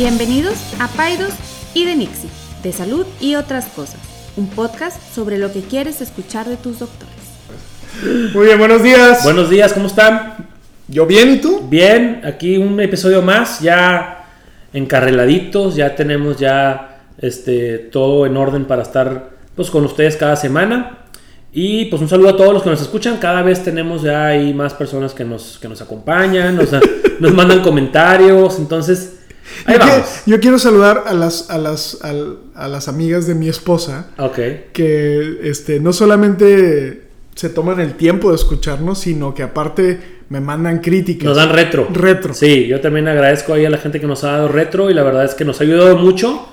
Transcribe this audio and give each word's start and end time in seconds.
Bienvenidos 0.00 0.54
a 0.78 0.86
Paidos 0.86 1.32
y 1.74 1.84
de 1.84 1.96
Nixie, 1.96 2.30
de 2.62 2.72
salud 2.72 3.04
y 3.20 3.34
otras 3.34 3.66
cosas, 3.66 3.98
un 4.36 4.46
podcast 4.46 4.96
sobre 5.12 5.38
lo 5.38 5.52
que 5.52 5.60
quieres 5.60 6.00
escuchar 6.00 6.46
de 6.46 6.56
tus 6.56 6.78
doctores. 6.78 8.32
Muy 8.32 8.46
bien, 8.46 8.60
buenos 8.60 8.80
días. 8.80 9.24
Buenos 9.24 9.50
días, 9.50 9.72
¿cómo 9.72 9.88
están? 9.88 10.50
Yo 10.86 11.04
bien, 11.04 11.32
¿y 11.32 11.38
tú? 11.38 11.66
Bien, 11.68 12.20
aquí 12.22 12.58
un 12.58 12.78
episodio 12.78 13.22
más, 13.22 13.58
ya 13.58 14.28
encarreladitos, 14.72 15.74
ya 15.74 15.96
tenemos 15.96 16.38
ya 16.38 17.00
este 17.18 17.78
todo 17.78 18.24
en 18.24 18.36
orden 18.36 18.66
para 18.66 18.82
estar 18.82 19.30
pues 19.56 19.68
con 19.68 19.84
ustedes 19.84 20.16
cada 20.16 20.36
semana. 20.36 21.06
Y 21.52 21.86
pues 21.86 22.00
un 22.00 22.08
saludo 22.08 22.28
a 22.28 22.36
todos 22.36 22.54
los 22.54 22.62
que 22.62 22.70
nos 22.70 22.80
escuchan. 22.80 23.16
Cada 23.16 23.42
vez 23.42 23.64
tenemos 23.64 24.02
ya 24.02 24.26
ahí 24.26 24.54
más 24.54 24.74
personas 24.74 25.12
que 25.12 25.24
nos, 25.24 25.58
que 25.58 25.66
nos 25.66 25.82
acompañan, 25.82 26.54
nos, 26.54 26.68
nos 27.18 27.34
mandan 27.34 27.62
comentarios. 27.62 28.60
Entonces, 28.60 29.17
ahí 29.66 29.74
yo, 29.74 29.78
vamos. 29.80 29.94
quiero, 29.94 30.06
yo 30.26 30.40
quiero 30.40 30.58
saludar 30.58 31.04
a 31.06 31.14
las, 31.14 31.50
a, 31.50 31.58
las, 31.58 31.98
a 32.02 32.68
las 32.68 32.88
amigas 32.88 33.26
de 33.26 33.34
mi 33.34 33.48
esposa 33.48 34.08
Ok. 34.18 34.38
que 34.72 35.38
este, 35.42 35.80
no 35.80 35.92
solamente 35.92 37.08
se 37.34 37.48
toman 37.50 37.78
el 37.80 37.94
tiempo 37.94 38.30
de 38.30 38.36
escucharnos, 38.36 38.98
sino 38.98 39.32
que 39.34 39.42
aparte 39.44 40.18
me 40.28 40.40
mandan 40.40 40.78
críticas. 40.80 41.24
Nos 41.24 41.36
dan 41.36 41.50
retro. 41.50 41.86
Retro. 41.92 42.34
Sí, 42.34 42.66
yo 42.66 42.80
también 42.80 43.06
agradezco 43.08 43.54
ahí 43.54 43.64
a 43.64 43.70
la 43.70 43.78
gente 43.78 44.00
que 44.00 44.06
nos 44.06 44.24
ha 44.24 44.32
dado 44.32 44.48
retro 44.48 44.90
y 44.90 44.94
la 44.94 45.02
verdad 45.04 45.24
es 45.24 45.34
que 45.34 45.44
nos 45.44 45.60
ha 45.60 45.64
ayudado 45.64 45.96
mucho 45.96 46.48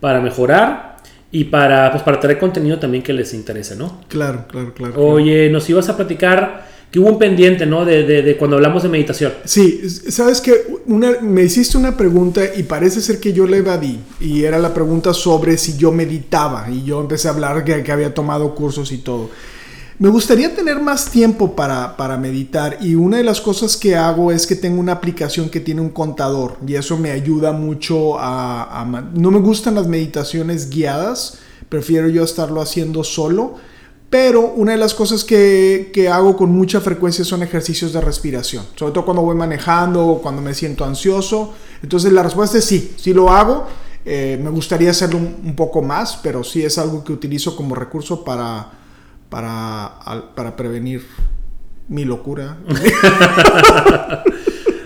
para 0.00 0.20
mejorar 0.20 0.96
y 1.30 1.44
para, 1.44 1.90
pues, 1.92 2.02
para 2.02 2.18
traer 2.18 2.38
contenido 2.38 2.78
también 2.78 3.02
que 3.04 3.12
les 3.12 3.34
interese, 3.34 3.76
¿no? 3.76 4.00
Claro, 4.08 4.46
claro, 4.48 4.72
claro. 4.74 4.94
Oye, 4.96 5.48
nos 5.50 5.68
ibas 5.70 5.88
a 5.88 5.96
platicar 5.96 6.66
que 6.90 6.98
hubo 6.98 7.08
un 7.08 7.18
pendiente, 7.18 7.66
¿no? 7.66 7.84
De, 7.84 8.02
de- 8.04 8.22
de 8.22 8.36
cuando 8.36 8.56
hablamos 8.56 8.82
de 8.82 8.88
meditación. 8.88 9.32
Sí, 9.44 9.80
sabes 10.08 10.40
que 10.40 10.52
me 11.22 11.44
hiciste 11.44 11.78
una 11.78 11.96
pregunta 11.96 12.40
y 12.56 12.64
parece 12.64 13.00
ser 13.00 13.20
que 13.20 13.32
yo 13.32 13.46
le 13.46 13.58
evadí. 13.58 14.00
Y 14.20 14.42
era 14.42 14.58
la 14.58 14.74
pregunta 14.74 15.14
sobre 15.14 15.56
si 15.56 15.76
yo 15.76 15.92
meditaba. 15.92 16.68
Y 16.70 16.82
yo 16.82 17.00
empecé 17.00 17.28
a 17.28 17.30
hablar 17.30 17.62
que, 17.64 17.82
que 17.84 17.92
había 17.92 18.12
tomado 18.12 18.54
cursos 18.56 18.90
y 18.90 18.98
todo. 18.98 19.30
Me 20.00 20.08
gustaría 20.08 20.54
tener 20.54 20.80
más 20.80 21.10
tiempo 21.10 21.54
para, 21.54 21.96
para 21.96 22.16
meditar. 22.16 22.78
Y 22.80 22.94
una 22.94 23.18
de 23.18 23.22
las 23.24 23.40
cosas 23.40 23.76
que 23.76 23.94
hago 23.94 24.32
es 24.32 24.46
que 24.46 24.56
tengo 24.56 24.80
una 24.80 24.92
aplicación 24.92 25.48
que 25.50 25.60
tiene 25.60 25.82
un 25.82 25.90
contador. 25.90 26.56
Y 26.66 26.74
eso 26.74 26.96
me 26.96 27.10
ayuda 27.12 27.52
mucho 27.52 28.18
a... 28.18 28.80
a 28.80 28.84
no 29.14 29.30
me 29.30 29.38
gustan 29.38 29.76
las 29.76 29.86
meditaciones 29.86 30.70
guiadas. 30.70 31.38
Prefiero 31.68 32.08
yo 32.08 32.24
estarlo 32.24 32.60
haciendo 32.62 33.04
solo. 33.04 33.56
Pero 34.10 34.40
una 34.56 34.72
de 34.72 34.78
las 34.78 34.92
cosas 34.92 35.22
que, 35.22 35.90
que 35.94 36.08
hago 36.08 36.36
con 36.36 36.50
mucha 36.50 36.80
frecuencia 36.80 37.24
son 37.24 37.44
ejercicios 37.44 37.92
de 37.92 38.00
respiración. 38.00 38.64
Sobre 38.74 38.92
todo 38.92 39.04
cuando 39.04 39.22
voy 39.22 39.36
manejando 39.36 40.04
o 40.04 40.20
cuando 40.20 40.42
me 40.42 40.52
siento 40.52 40.84
ansioso. 40.84 41.54
Entonces 41.82 42.12
la 42.12 42.24
respuesta 42.24 42.58
es 42.58 42.64
sí, 42.64 42.92
sí 42.96 43.14
lo 43.14 43.30
hago. 43.30 43.68
Eh, 44.04 44.36
me 44.42 44.50
gustaría 44.50 44.90
hacerlo 44.90 45.18
un, 45.18 45.36
un 45.44 45.54
poco 45.54 45.80
más, 45.82 46.18
pero 46.22 46.42
sí 46.42 46.64
es 46.64 46.76
algo 46.78 47.04
que 47.04 47.12
utilizo 47.12 47.54
como 47.54 47.76
recurso 47.76 48.24
para, 48.24 48.66
para, 49.28 49.92
para 50.34 50.56
prevenir 50.56 51.06
mi 51.88 52.04
locura. 52.04 52.56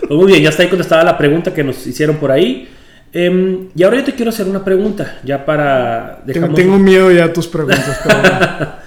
Pues 0.07 0.19
muy 0.19 0.27
bien, 0.27 0.43
ya 0.43 0.49
está 0.49 0.61
ahí 0.61 0.69
contestada 0.69 1.03
la 1.03 1.17
pregunta 1.17 1.51
que 1.51 1.63
nos 1.63 1.87
hicieron 1.87 2.17
por 2.17 2.31
ahí. 2.31 2.69
Em, 3.11 3.69
y 3.73 3.81
ahora 3.81 3.97
yo 3.97 4.03
te 4.03 4.13
quiero 4.13 4.29
hacer 4.29 4.47
una 4.47 4.63
pregunta, 4.63 5.19
ya 5.23 5.43
para... 5.43 6.21
tengo, 6.27 6.47
dejamos- 6.47 6.55
tengo 6.55 6.77
miedo 6.77 7.11
ya 7.11 7.23
a 7.25 7.33
tus 7.33 7.47
preguntas. 7.47 7.99
pero 8.03 8.19
bueno. 8.21 8.84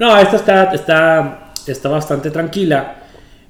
No, 0.00 0.18
esta 0.18 0.36
está, 0.36 0.64
está, 0.72 1.52
está 1.66 1.88
bastante 1.90 2.30
tranquila. 2.30 2.96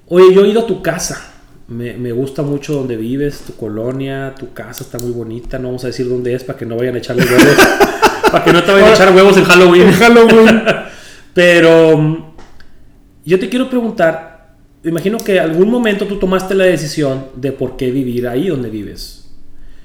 Oye, 0.09 0.34
yo 0.34 0.45
he 0.45 0.48
ido 0.48 0.62
a 0.62 0.67
tu 0.67 0.83
casa. 0.83 1.33
Me, 1.69 1.95
me 1.95 2.11
gusta 2.11 2.43
mucho 2.43 2.73
donde 2.73 2.97
vives, 2.97 3.43
tu 3.47 3.55
colonia, 3.55 4.34
tu 4.37 4.53
casa 4.53 4.83
está 4.83 4.98
muy 4.98 5.12
bonita. 5.12 5.61
No 5.61 5.69
vamos 5.69 5.84
a 5.84 5.87
decir 5.87 6.09
dónde 6.09 6.34
es 6.34 6.43
para 6.43 6.59
que 6.59 6.66
no 6.66 6.77
vayan 6.77 6.97
a 6.97 6.99
echarle 6.99 7.22
huevos. 7.25 7.56
para 8.33 8.44
que 8.44 8.53
no 8.53 8.65
te 8.65 8.72
vayan 8.72 8.88
a 8.88 8.94
echar 8.94 9.15
huevos 9.15 9.37
en 9.37 9.44
Halloween. 9.44 9.83
En 9.83 9.93
Halloween. 9.93 10.62
Pero 11.33 11.97
mm, 11.97 12.25
yo 13.25 13.38
te 13.38 13.49
quiero 13.49 13.71
preguntar, 13.71 14.56
imagino 14.82 15.19
que 15.19 15.38
algún 15.38 15.71
momento 15.71 16.05
tú 16.09 16.19
tomaste 16.19 16.56
la 16.56 16.65
decisión 16.65 17.27
de 17.37 17.53
por 17.53 17.77
qué 17.77 17.93
vivir 17.93 18.27
ahí 18.27 18.49
donde 18.49 18.71
vives. 18.71 19.31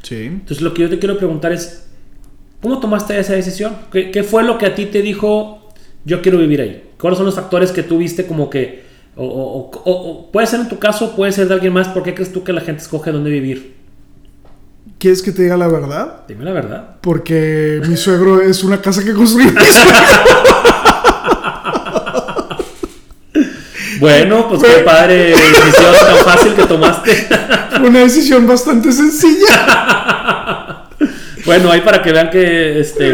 Sí. 0.02 0.24
Entonces 0.24 0.62
lo 0.62 0.74
que 0.74 0.82
yo 0.82 0.90
te 0.90 0.98
quiero 0.98 1.16
preguntar 1.16 1.52
es, 1.52 1.86
¿cómo 2.60 2.80
tomaste 2.80 3.20
esa 3.20 3.34
decisión? 3.34 3.76
¿Qué, 3.92 4.10
qué 4.10 4.24
fue 4.24 4.44
lo 4.44 4.58
que 4.58 4.66
a 4.66 4.74
ti 4.74 4.88
te 4.88 5.04
dijo, 5.04 5.65
yo 6.06 6.22
quiero 6.22 6.38
vivir 6.38 6.62
ahí? 6.62 6.84
¿Cuáles 7.00 7.18
son 7.18 7.26
los 7.26 7.36
factores 7.36 7.72
que 7.72 7.84
tú 7.84 7.98
viste 7.98 8.26
como 8.26 8.50
que, 8.50 8.86
o, 9.16 9.26
o- 9.26 9.72
o- 9.72 9.92
o- 9.92 10.32
puede 10.32 10.48
ser 10.48 10.60
en 10.62 10.70
tu 10.70 10.80
caso, 10.80 11.16
puede 11.16 11.32
ser 11.32 11.48
de 11.48 11.54
alguien 11.56 11.74
más, 11.74 11.88
¿por 11.90 12.04
qué 12.04 12.14
crees 12.14 12.32
tú 12.32 12.44
que 12.44 12.54
la 12.54 12.62
gente 12.62 12.82
escoge 12.82 13.12
dónde 13.12 13.30
vivir? 13.30 13.76
¿Quieres 14.98 15.22
que 15.22 15.32
te 15.32 15.44
diga 15.44 15.58
la 15.58 15.68
verdad? 15.68 16.22
Dime 16.28 16.46
la 16.46 16.52
verdad. 16.54 16.96
Porque 17.02 17.82
mi 17.88 17.98
suegro 17.98 18.42
es 18.42 18.64
una 18.64 18.82
casa 18.82 19.04
que 19.04 19.14
construyó. 19.14 19.52
Bueno, 24.00 24.48
pues 24.50 24.62
qué 24.64 24.82
padre 24.84 25.30
decisión 25.30 25.94
tan 26.06 26.18
fácil 26.26 26.54
que 26.54 26.64
tomaste. 26.66 27.28
Una 27.82 28.00
decisión 28.00 28.46
bastante 28.48 28.92
sencilla. 28.92 30.82
Bueno, 31.46 31.70
ahí 31.72 31.82
para 31.82 32.02
que 32.02 32.12
vean 32.12 32.32
que, 32.32 32.80
este, 32.80 33.14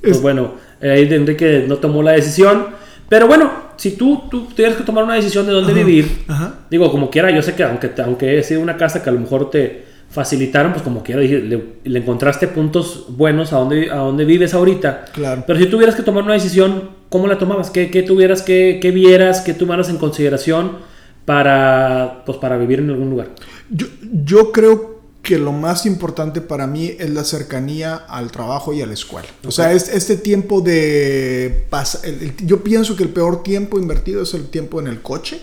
pues 0.00 0.16
Es- 0.16 0.20
bueno, 0.22 0.54
ahí 0.82 1.06
de 1.06 1.16
Enrique 1.16 1.64
no 1.66 1.76
tomó 1.76 2.02
la 2.02 2.12
decisión. 2.12 2.66
Pero 3.08 3.26
bueno, 3.26 3.50
si 3.76 3.92
tú, 3.92 4.22
tú 4.30 4.46
tuvieras 4.46 4.76
que 4.76 4.84
tomar 4.84 5.04
una 5.04 5.14
decisión 5.14 5.46
de 5.46 5.52
dónde 5.52 5.72
vivir, 5.74 6.22
Ajá. 6.28 6.60
digo, 6.70 6.90
como 6.90 7.10
quiera, 7.10 7.30
yo 7.30 7.42
sé 7.42 7.54
que 7.54 7.64
aunque, 7.64 7.90
aunque 8.04 8.42
sido 8.42 8.60
una 8.60 8.76
casa 8.76 9.02
que 9.02 9.10
a 9.10 9.12
lo 9.12 9.20
mejor 9.20 9.50
te 9.50 9.84
facilitaron, 10.10 10.72
pues 10.72 10.82
como 10.82 11.02
quiera, 11.02 11.20
le, 11.20 11.62
le 11.82 11.98
encontraste 11.98 12.48
puntos 12.48 13.06
buenos 13.08 13.52
a 13.52 13.58
dónde, 13.58 13.90
a 13.90 13.96
dónde 13.96 14.24
vives 14.24 14.54
ahorita. 14.54 15.06
Claro. 15.12 15.44
Pero 15.46 15.58
si 15.58 15.66
tuvieras 15.66 15.94
que 15.94 16.02
tomar 16.02 16.24
una 16.24 16.34
decisión, 16.34 16.90
¿cómo 17.08 17.26
la 17.26 17.38
tomabas? 17.38 17.70
¿Qué, 17.70 17.90
qué 17.90 18.02
tuvieras 18.02 18.42
que, 18.42 18.78
qué 18.82 18.90
vieras, 18.90 19.40
qué 19.40 19.54
tomaras 19.54 19.88
en 19.88 19.98
consideración 19.98 20.78
para, 21.24 22.22
pues, 22.26 22.38
para 22.38 22.58
vivir 22.58 22.80
en 22.80 22.90
algún 22.90 23.10
lugar? 23.10 23.28
Yo, 23.70 23.86
yo 24.02 24.52
creo 24.52 24.99
que 25.22 25.38
lo 25.38 25.52
más 25.52 25.84
importante 25.84 26.40
para 26.40 26.66
mí 26.66 26.92
es 26.98 27.10
la 27.10 27.24
cercanía 27.24 27.94
al 27.94 28.30
trabajo 28.30 28.72
y 28.72 28.80
a 28.80 28.86
la 28.86 28.94
escuela. 28.94 29.28
O 29.46 29.50
sea, 29.50 29.72
es, 29.72 29.88
este 29.88 30.16
tiempo 30.16 30.62
de... 30.62 31.64
pas- 31.70 32.00
el- 32.04 32.22
el- 32.22 32.36
yo 32.46 32.62
pienso 32.64 32.96
que 32.96 33.02
el 33.02 33.10
peor 33.10 33.42
tiempo 33.42 33.78
invertido 33.78 34.22
es 34.22 34.32
el 34.34 34.48
tiempo 34.48 34.80
en 34.80 34.86
el 34.86 35.02
coche. 35.02 35.42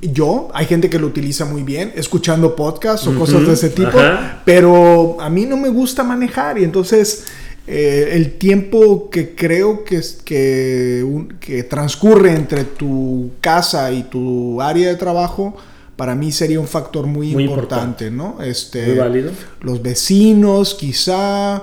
Yo, 0.00 0.48
hay 0.54 0.64
gente 0.66 0.88
que 0.88 0.98
lo 0.98 1.06
utiliza 1.06 1.44
muy 1.44 1.62
bien, 1.62 1.92
escuchando 1.96 2.56
podcasts 2.56 3.06
o 3.06 3.14
cosas 3.18 3.46
de 3.46 3.52
ese 3.52 3.68
tipo, 3.70 3.98
Ajá. 3.98 4.42
pero 4.46 5.18
a 5.20 5.28
mí 5.28 5.44
no 5.44 5.56
me 5.56 5.68
gusta 5.68 6.02
manejar 6.02 6.58
y 6.58 6.64
entonces... 6.64 7.24
eh, 7.66 8.12
el 8.16 8.32
tiempo 8.38 9.10
que 9.10 9.34
creo 9.36 9.84
que, 9.84 9.96
es- 9.98 10.18
que, 10.24 11.04
un- 11.06 11.28
que 11.38 11.62
transcurre 11.62 12.32
entre 12.34 12.64
tu 12.64 13.30
casa 13.40 13.92
y 13.92 14.02
tu 14.04 14.60
área 14.62 14.88
de 14.88 14.96
trabajo, 14.96 15.54
para 16.00 16.14
mí 16.14 16.32
sería 16.32 16.58
un 16.58 16.66
factor 16.66 17.06
muy, 17.06 17.32
Muy 17.32 17.44
importante, 17.44 18.10
¿no? 18.10 18.40
Este, 18.40 18.86
Muy 18.86 18.96
válido. 18.96 19.32
Los 19.60 19.82
vecinos, 19.82 20.74
quizá. 20.74 21.62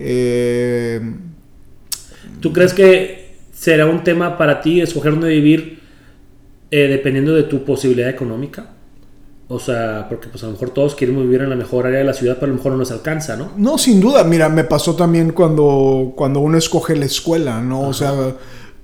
eh, 0.00 1.00
¿Tú 2.40 2.52
crees 2.52 2.74
que 2.74 3.36
será 3.54 3.86
un 3.86 4.02
tema 4.02 4.36
para 4.36 4.60
ti 4.60 4.80
escoger 4.80 5.12
dónde 5.12 5.28
vivir 5.28 5.78
eh, 6.72 6.88
dependiendo 6.88 7.32
de 7.32 7.44
tu 7.44 7.64
posibilidad 7.64 8.10
económica? 8.10 8.70
O 9.46 9.60
sea, 9.60 10.06
porque 10.08 10.26
pues 10.26 10.42
a 10.42 10.46
lo 10.46 10.54
mejor 10.54 10.70
todos 10.70 10.96
queremos 10.96 11.22
vivir 11.22 11.42
en 11.42 11.50
la 11.50 11.54
mejor 11.54 11.86
área 11.86 12.00
de 12.00 12.06
la 12.06 12.12
ciudad, 12.12 12.38
pero 12.40 12.46
a 12.46 12.48
lo 12.48 12.56
mejor 12.56 12.72
no 12.72 12.78
nos 12.78 12.90
alcanza, 12.90 13.36
¿no? 13.36 13.52
no, 13.56 13.78
sin 13.78 14.00
duda. 14.00 14.24
Mira, 14.24 14.48
me 14.48 14.64
pasó 14.64 14.96
también 14.96 15.30
cuando, 15.30 16.12
cuando 16.16 16.40
uno 16.40 16.58
escoge 16.58 16.96
la 16.96 17.04
escuela, 17.04 17.60
¿no? 17.60 17.82
O 17.82 17.92
sea, 17.92 18.34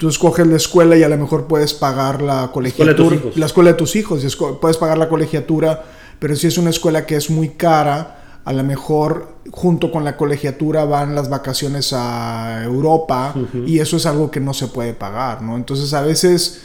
tú 0.02 0.08
escoges 0.08 0.44
la 0.48 0.56
escuela 0.56 0.96
y 0.96 1.04
a 1.04 1.08
lo 1.08 1.16
mejor 1.16 1.46
puedes 1.46 1.74
pagar 1.74 2.22
la 2.22 2.50
colegiatura. 2.52 2.90
escuela 2.90 3.04
de 3.04 3.14
tus 3.14 3.20
hijos. 3.20 3.36
La 3.36 3.46
escuela 3.46 3.70
de 3.70 3.76
tus 3.76 3.94
hijos. 3.94 4.24
y 4.24 4.54
puedes 4.60 4.76
pagar 4.76 4.98
la 4.98 5.08
colegiatura, 5.08 5.84
pero 6.18 6.34
si 6.34 6.48
es 6.48 6.58
una 6.58 6.70
escuela 6.70 7.06
que 7.06 7.14
es 7.14 7.30
muy 7.30 7.50
cara, 7.50 8.40
a 8.44 8.52
lo 8.52 8.64
mejor 8.64 9.36
junto 9.52 9.92
con 9.92 10.02
la 10.02 10.16
colegiatura 10.16 10.84
van 10.86 11.14
las 11.14 11.30
vacaciones 11.30 11.92
a 11.92 12.64
Europa 12.64 13.32
y 13.64 13.78
eso 13.78 13.96
es 13.96 14.04
algo 14.04 14.28
que 14.28 14.40
no 14.40 14.54
se 14.54 14.66
puede 14.66 14.92
pagar, 14.92 15.40
¿no? 15.40 15.54
Entonces 15.54 15.94
a 15.94 16.02
veces 16.02 16.62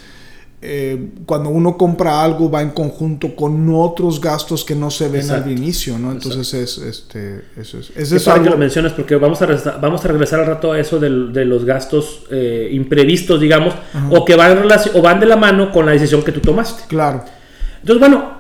eh, 0.60 1.10
cuando 1.28 1.50
uno 1.50 1.78
compra 1.78 2.24
algo 2.24 2.50
va 2.50 2.64
en 2.64 2.72
conjunto 2.72 3.36
con 3.36 3.70
otros 3.76 4.20
gastos 4.20 4.66
que 4.66 4.74
no 4.74 4.90
se 4.90 5.08
ven 5.08 5.22
Exacto. 5.22 5.46
al 5.46 5.52
inicio, 5.52 6.00
¿no? 6.00 6.12
Entonces 6.12 6.52
es 6.56 6.78
este 6.80 7.44
eso 7.56 7.78
es, 7.78 7.92
es 7.96 8.12
eso 8.12 8.26
padre 8.26 8.42
que 8.42 8.48
algo- 8.48 8.56
lo 8.56 8.58
mencionas 8.58 8.94
porque 8.94 9.16
vamos 9.18 9.40
a, 9.42 9.46
regresar, 9.46 9.80
vamos 9.80 10.04
a 10.04 10.08
regresar 10.08 10.40
al 10.40 10.48
rato 10.48 10.72
a 10.72 10.80
eso 10.80 11.00
del- 11.00 11.32
de, 11.32 11.46
los 11.46 11.64
gastos 11.64 12.24
eh, 12.32 12.70
imprevistos, 12.72 13.40
digamos, 13.40 13.76
o 14.10 14.26
que 14.26 14.36
van, 14.36 14.52
en 14.54 14.58
relación- 14.64 14.96
o 14.98 15.02
van 15.04 15.20
de 15.20 15.28
la 15.28 15.36
mano 15.38 15.72
con 15.72 15.86
la 15.86 15.92
decisión 15.92 16.24
que 16.24 16.32
tú 16.32 16.40
tomaste. 16.40 16.84
claro. 16.88 17.24
Entonces, 17.82 18.00
bueno, 18.00 18.32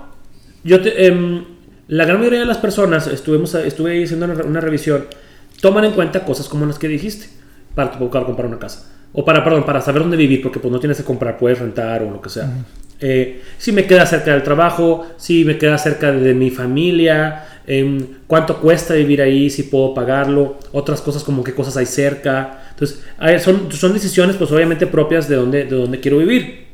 yo 0.64 0.82
te- 0.82 1.06
em, 1.06 1.44
la 1.88 2.06
gran 2.06 2.18
mayoría 2.18 2.40
de 2.40 2.46
las 2.46 2.58
personas, 2.58 3.06
estuvimos, 3.08 3.54
estuve 3.54 4.04
haciendo 4.04 4.26
una, 4.26 4.44
una 4.44 4.60
revisión, 4.60 5.06
toman 5.62 5.86
en 5.86 5.92
cuenta 5.92 6.26
cosas 6.26 6.48
como 6.50 6.66
las 6.66 6.80
que 6.80 6.88
dijiste 6.88 7.28
para 7.76 7.92
comprar 7.92 8.48
una 8.48 8.58
casa. 8.58 8.92
O 9.14 9.26
para, 9.26 9.44
perdón, 9.44 9.66
para 9.66 9.82
saber 9.82 10.02
dónde 10.02 10.18
vivir, 10.18 10.42
porque 10.42 10.60
pues 10.60 10.72
no 10.72 10.80
tienes 10.80 10.98
que 10.98 11.04
comprar, 11.04 11.38
puedes 11.38 11.60
rentar 11.60 12.04
o 12.04 12.12
lo 12.12 12.22
que 12.22 12.30
sea. 12.30 12.50
eh, 13.00 13.42
si 13.58 13.72
me 13.72 13.86
queda 13.86 14.06
cerca 14.06 14.32
del 14.32 14.44
trabajo, 14.44 15.06
si 15.18 15.46
me 15.46 15.58
queda 15.58 15.78
cerca 15.78 16.12
de 16.12 16.34
mi 16.34 16.50
familia, 16.50 17.46
em, 17.68 18.00
cuánto 18.28 18.60
cuesta 18.60 18.94
vivir 18.96 19.22
ahí, 19.22 19.50
si 19.50 19.64
puedo 19.64 19.94
pagarlo, 19.94 20.58
otras 20.72 21.02
cosas 21.02 21.24
como 21.24 21.44
qué 21.44 21.54
cosas 21.54 21.78
hay 21.78 21.86
cerca. 21.86 22.64
Entonces, 22.72 23.02
son, 23.44 23.72
son 23.72 23.94
decisiones 23.94 24.36
pues 24.36 24.52
obviamente 24.52 24.88
propias 24.88 25.28
de 25.28 25.36
dónde, 25.36 25.66
de 25.66 25.76
dónde 25.76 26.00
quiero 26.00 26.18
vivir. 26.18 26.68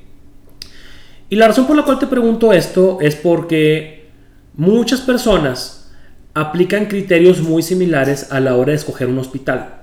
Y 1.30 1.36
la 1.36 1.48
razón 1.48 1.66
por 1.66 1.76
la 1.76 1.84
cual 1.84 2.00
te 2.00 2.08
pregunto 2.08 2.54
esto 2.54 3.00
es 3.02 3.16
porque 3.16 4.10
muchas 4.56 5.02
personas 5.02 5.92
aplican 6.34 6.86
criterios 6.86 7.42
muy 7.42 7.64
similares 7.64 8.32
a 8.32 8.40
la 8.40 8.56
hora 8.56 8.72
de 8.72 8.76
escoger 8.76 9.08
un 9.08 9.20
hospital. 9.20 9.83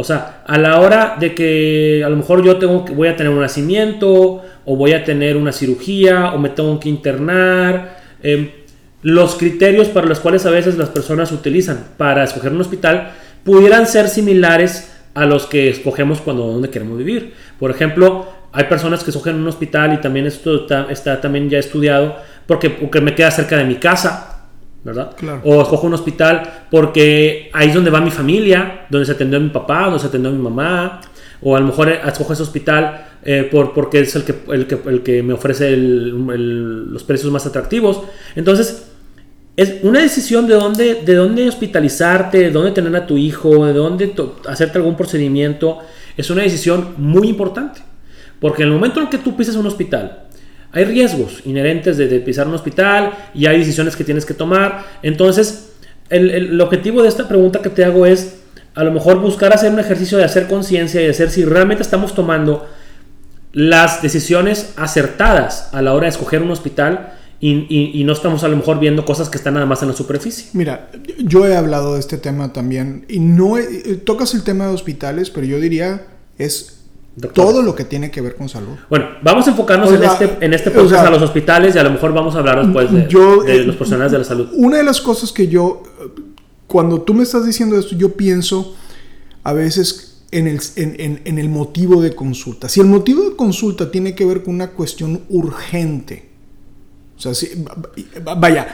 O 0.00 0.04
sea, 0.04 0.44
a 0.46 0.56
la 0.58 0.78
hora 0.78 1.16
de 1.18 1.34
que 1.34 2.04
a 2.06 2.08
lo 2.08 2.14
mejor 2.14 2.44
yo 2.44 2.56
tengo, 2.56 2.84
voy 2.94 3.08
a 3.08 3.16
tener 3.16 3.32
un 3.32 3.40
nacimiento, 3.40 4.44
o 4.64 4.76
voy 4.76 4.92
a 4.92 5.02
tener 5.02 5.36
una 5.36 5.50
cirugía, 5.50 6.32
o 6.34 6.38
me 6.38 6.50
tengo 6.50 6.78
que 6.78 6.88
internar, 6.88 7.98
em, 8.22 8.48
los 9.02 9.34
criterios 9.34 9.88
para 9.88 10.06
los 10.06 10.20
cuales 10.20 10.46
a 10.46 10.50
veces 10.50 10.78
las 10.78 10.90
personas 10.90 11.32
utilizan 11.32 11.84
para 11.96 12.22
escoger 12.22 12.52
un 12.52 12.60
hospital 12.60 13.10
pudieran 13.42 13.88
ser 13.88 14.08
similares 14.08 14.92
a 15.14 15.26
los 15.26 15.46
que 15.46 15.68
escogemos 15.68 16.20
cuando 16.20 16.46
donde 16.46 16.70
queremos 16.70 16.96
vivir. 16.96 17.34
Por 17.58 17.72
ejemplo, 17.72 18.28
hay 18.52 18.64
personas 18.64 19.02
que 19.02 19.10
escogen 19.10 19.34
un 19.34 19.48
hospital 19.48 19.94
y 19.94 20.00
también 20.00 20.26
esto 20.26 20.64
está, 20.90 21.20
también 21.20 21.50
ya 21.50 21.58
estudiado 21.58 22.18
porque, 22.46 22.70
porque 22.70 23.00
me 23.00 23.16
queda 23.16 23.32
cerca 23.32 23.56
de 23.56 23.64
mi 23.64 23.76
casa, 23.76 24.37
¿verdad? 24.88 25.12
O 25.44 25.62
escojo 25.62 25.86
un 25.86 25.94
hospital 25.94 26.66
porque 26.70 27.50
ahí 27.52 27.68
es 27.68 27.74
donde 27.74 27.90
va 27.90 28.00
mi 28.00 28.10
familia, 28.10 28.86
donde 28.90 29.06
se 29.06 29.12
atendió 29.12 29.38
a 29.38 29.42
mi 29.42 29.50
papá, 29.50 29.84
donde 29.84 30.00
se 30.00 30.06
atendió 30.06 30.30
a 30.30 30.34
mi 30.34 30.42
mamá, 30.42 31.00
o 31.40 31.56
a 31.56 31.60
lo 31.60 31.66
mejor 31.66 31.88
escojo 31.88 32.32
ese 32.32 32.42
hospital 32.42 33.06
eh, 33.22 33.48
por, 33.50 33.74
porque 33.74 34.00
es 34.00 34.16
el 34.16 34.24
que, 34.24 34.34
el 34.52 34.66
que, 34.66 34.78
el 34.86 35.02
que 35.02 35.22
me 35.22 35.34
ofrece 35.34 35.76
los 35.76 37.04
precios 37.04 37.30
más 37.30 37.46
atractivos. 37.46 38.02
Entonces, 38.34 38.90
es 39.56 39.82
una 39.82 40.00
decisión 40.00 40.46
de 40.46 40.54
dónde, 40.54 41.02
de 41.04 41.14
dónde 41.14 41.48
hospitalizarte, 41.48 42.38
de 42.38 42.50
dónde 42.50 42.70
tener 42.70 42.94
a 42.96 43.06
tu 43.06 43.16
hijo, 43.16 43.66
de 43.66 43.72
dónde 43.72 44.14
hacerte 44.46 44.78
algún 44.78 44.96
procedimiento, 44.96 45.78
es 46.16 46.30
una 46.30 46.42
decisión 46.42 46.94
muy 46.96 47.28
importante. 47.28 47.82
Porque 48.40 48.62
en 48.62 48.68
el 48.68 48.74
momento 48.74 49.00
en 49.00 49.08
que 49.08 49.18
tú 49.18 49.36
pisas 49.36 49.56
un 49.56 49.66
hospital, 49.66 50.27
hay 50.72 50.84
riesgos 50.84 51.42
inherentes 51.44 51.96
de, 51.96 52.06
pisar 52.20 52.46
un 52.46 52.54
hospital 52.54 53.12
y 53.34 53.46
hay 53.46 53.58
decisiones 53.58 53.96
que 53.96 54.04
tienes 54.04 54.26
que 54.26 54.34
tomar. 54.34 54.84
Entonces, 55.02 55.70
el, 56.10 56.60
objetivo 56.60 57.02
de 57.02 57.08
esta 57.08 57.28
pregunta 57.28 57.62
que 57.62 57.70
te 57.70 57.84
hago 57.84 58.06
es 58.06 58.40
a 58.74 58.84
lo 58.84 58.92
mejor 58.92 59.20
buscar 59.20 59.52
hacer 59.52 59.72
un 59.72 59.80
ejercicio 59.80 60.18
de 60.18 60.24
hacer 60.24 60.46
conciencia 60.46 61.00
y 61.00 61.04
de 61.04 61.10
hacer 61.10 61.30
si 61.30 61.44
realmente 61.44 61.82
estamos 61.82 62.14
tomando 62.14 62.68
las 63.52 64.02
decisiones 64.02 64.74
acertadas 64.76 65.70
a 65.72 65.82
la 65.82 65.94
hora 65.94 66.04
de 66.04 66.10
escoger 66.10 66.42
un 66.42 66.50
hospital 66.50 67.14
y, 67.40 68.02
no 68.04 68.12
estamos 68.12 68.42
a 68.42 68.48
lo 68.48 68.56
mejor 68.56 68.80
viendo 68.80 69.04
cosas 69.04 69.28
que 69.28 69.38
están 69.38 69.54
nada 69.54 69.66
más 69.66 69.80
en 69.82 69.88
la 69.88 69.94
superficie. 69.94 70.48
Mira, 70.52 70.90
yo 71.18 71.46
he 71.46 71.56
hablado 71.56 71.94
de 71.94 72.00
este 72.00 72.18
tema 72.18 72.52
también 72.52 73.06
y 73.08 73.20
no 73.20 73.54
tocas 74.04 74.34
el 74.34 74.42
tema 74.42 74.66
de 74.66 74.74
hospitales, 74.74 75.30
pero 75.30 75.46
yo 75.46 75.60
diría 75.60 76.02
es 76.36 76.77
todo 77.34 77.62
lo 77.62 77.74
que 77.74 77.84
tiene 77.84 78.10
que 78.10 78.20
ver 78.20 78.36
con 78.36 78.48
salud. 78.48 78.76
Bueno, 78.88 79.06
vamos 79.22 79.46
a 79.46 79.50
enfocarnos 79.50 79.92
en 79.92 80.02
este, 80.02 80.36
en 80.40 80.54
este 80.54 80.70
podcast 80.70 81.06
a 81.06 81.10
los 81.10 81.22
hospitales 81.22 81.74
y 81.74 81.78
a 81.78 81.82
lo 81.82 81.90
mejor 81.90 82.12
vamos 82.12 82.34
a 82.34 82.38
hablar 82.38 82.64
después 82.64 82.92
de, 82.92 83.00
eh, 83.00 83.64
los 83.64 83.76
profesionales 83.76 84.12
de 84.12 84.18
la 84.18 84.24
salud. 84.24 84.48
Una 84.54 84.78
de 84.78 84.84
las 84.84 85.00
cosas 85.00 85.32
que 85.32 85.48
yo, 85.48 85.82
cuando 86.66 87.02
tú 87.02 87.14
me 87.14 87.22
estás 87.22 87.44
diciendo 87.46 87.78
esto, 87.78 87.96
yo 87.96 88.12
pienso 88.12 88.74
a 89.42 89.52
veces 89.52 90.22
en 90.30 90.46
el, 90.46 90.60
en 90.76 91.38
el 91.38 91.48
motivo 91.48 92.02
de 92.02 92.14
consulta. 92.14 92.68
Si 92.68 92.80
el 92.80 92.86
motivo 92.86 93.28
de 93.30 93.36
consulta 93.36 93.90
tiene 93.90 94.14
que 94.14 94.24
ver 94.24 94.42
con 94.42 94.54
una 94.54 94.70
cuestión 94.70 95.22
urgente, 95.28 96.28
o 97.18 97.20
sea, 97.20 97.34
si, 97.34 97.64
vaya, 98.36 98.68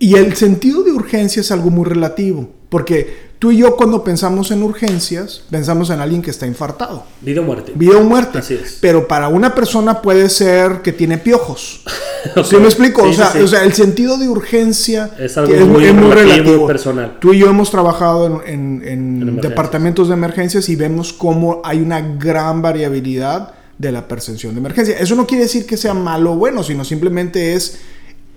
y 0.00 0.14
el 0.14 0.34
sentido 0.34 0.82
de 0.82 0.92
urgencia 0.92 1.40
es 1.40 1.52
algo 1.52 1.70
muy 1.70 1.84
relativo, 1.84 2.50
porque 2.68 3.27
Tú 3.38 3.52
y 3.52 3.58
yo 3.58 3.76
cuando 3.76 4.02
pensamos 4.02 4.50
en 4.50 4.64
urgencias, 4.64 5.42
pensamos 5.48 5.90
en 5.90 6.00
alguien 6.00 6.22
que 6.22 6.30
está 6.30 6.44
infartado. 6.44 7.04
Vida 7.20 7.40
o 7.40 7.44
muerte. 7.44 7.72
Vida 7.76 7.96
o 7.96 8.02
muerte. 8.02 8.38
Así 8.38 8.54
es. 8.54 8.78
Pero 8.80 9.06
para 9.06 9.28
una 9.28 9.54
persona 9.54 10.02
puede 10.02 10.28
ser 10.28 10.82
que 10.82 10.92
tiene 10.92 11.18
piojos. 11.18 11.84
¿Sí 12.44 12.56
me 12.56 12.64
explico? 12.64 13.04
o, 13.04 13.12
sea, 13.12 13.32
o, 13.40 13.46
sea, 13.46 13.62
el 13.62 13.74
sentido 13.74 14.18
de 14.18 14.28
urgencia 14.28 15.12
es 15.20 15.38
algo 15.38 15.54
muy, 15.66 15.84
relativo, 15.86 16.66
personal. 16.66 17.18
Tú 17.20 17.32
y 17.32 17.38
yo 17.38 17.48
hemos 17.48 17.70
trabajado 17.70 18.42
en, 18.44 19.40
departamentos 19.40 20.08
de 20.08 20.14
emergencias 20.14 20.68
y 20.68 20.74
vemos 20.74 21.12
cómo 21.12 21.62
hay 21.64 21.80
una 21.80 22.00
gran 22.00 22.60
variabilidad 22.60 23.54
de 23.78 23.92
la 23.92 24.08
percepción 24.08 24.54
de 24.54 24.60
emergencia. 24.60 24.98
Eso 24.98 25.14
no 25.14 25.28
quiere 25.28 25.44
decir 25.44 25.64
que 25.64 25.76
sea 25.76 25.94
malo 25.94 26.32
o 26.32 26.36
bueno, 26.36 26.64
sino 26.64 26.84
simplemente 26.84 27.54
es 27.54 27.78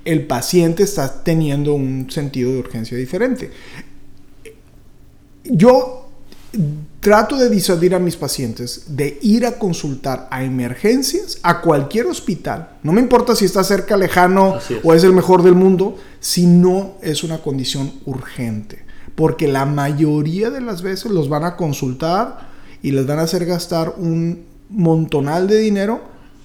el 0.06 0.28
paciente 0.28 0.84
está 0.84 1.24
teniendo 1.24 1.74
un 1.74 2.08
sentido 2.12 2.52
de 2.52 2.60
urgencia 2.60 2.98
diferente 2.98 3.52
yo 5.44 6.02
trato 7.00 7.36
de 7.38 7.50
disuadir 7.50 7.96
a 7.96 8.00
mis 8.00 8.16
pacientes 8.16 8.96
de 8.96 9.18
ir 9.22 9.46
a 9.46 9.58
consultar 9.58 10.28
a 10.30 10.44
emergencias 10.44 11.40
a 11.42 11.62
cualquier 11.62 12.06
hospital. 12.06 12.78
No 12.84 12.92
me 12.92 13.02
importa 13.02 13.36
si 13.36 13.46
está 13.46 13.64
cerca, 13.64 13.98
lejano 13.98 14.58
o 14.84 14.94
es 14.94 15.04
el 15.04 15.14
mejor 15.14 15.42
del 15.42 15.56
mundo, 15.56 15.98
si 16.20 16.46
no 16.46 16.94
es 17.02 17.24
una 17.24 17.40
condición 17.40 17.92
urgente. 18.06 18.86
Porque 19.16 19.48
la 19.48 19.66
mayoría 19.66 20.52
de 20.52 20.62
las 20.62 20.84
veces 20.84 21.12
los 21.12 21.28
van 21.28 21.44
a 21.44 21.56
consultar 21.56 22.50
y 22.82 22.92
les 22.92 23.08
van 23.08 23.20
a 23.20 23.24
hacer 23.24 23.46
gastar 23.46 23.96
un 23.98 24.46
montonal 24.70 25.48
de 25.48 25.58
dinero 25.58 26.02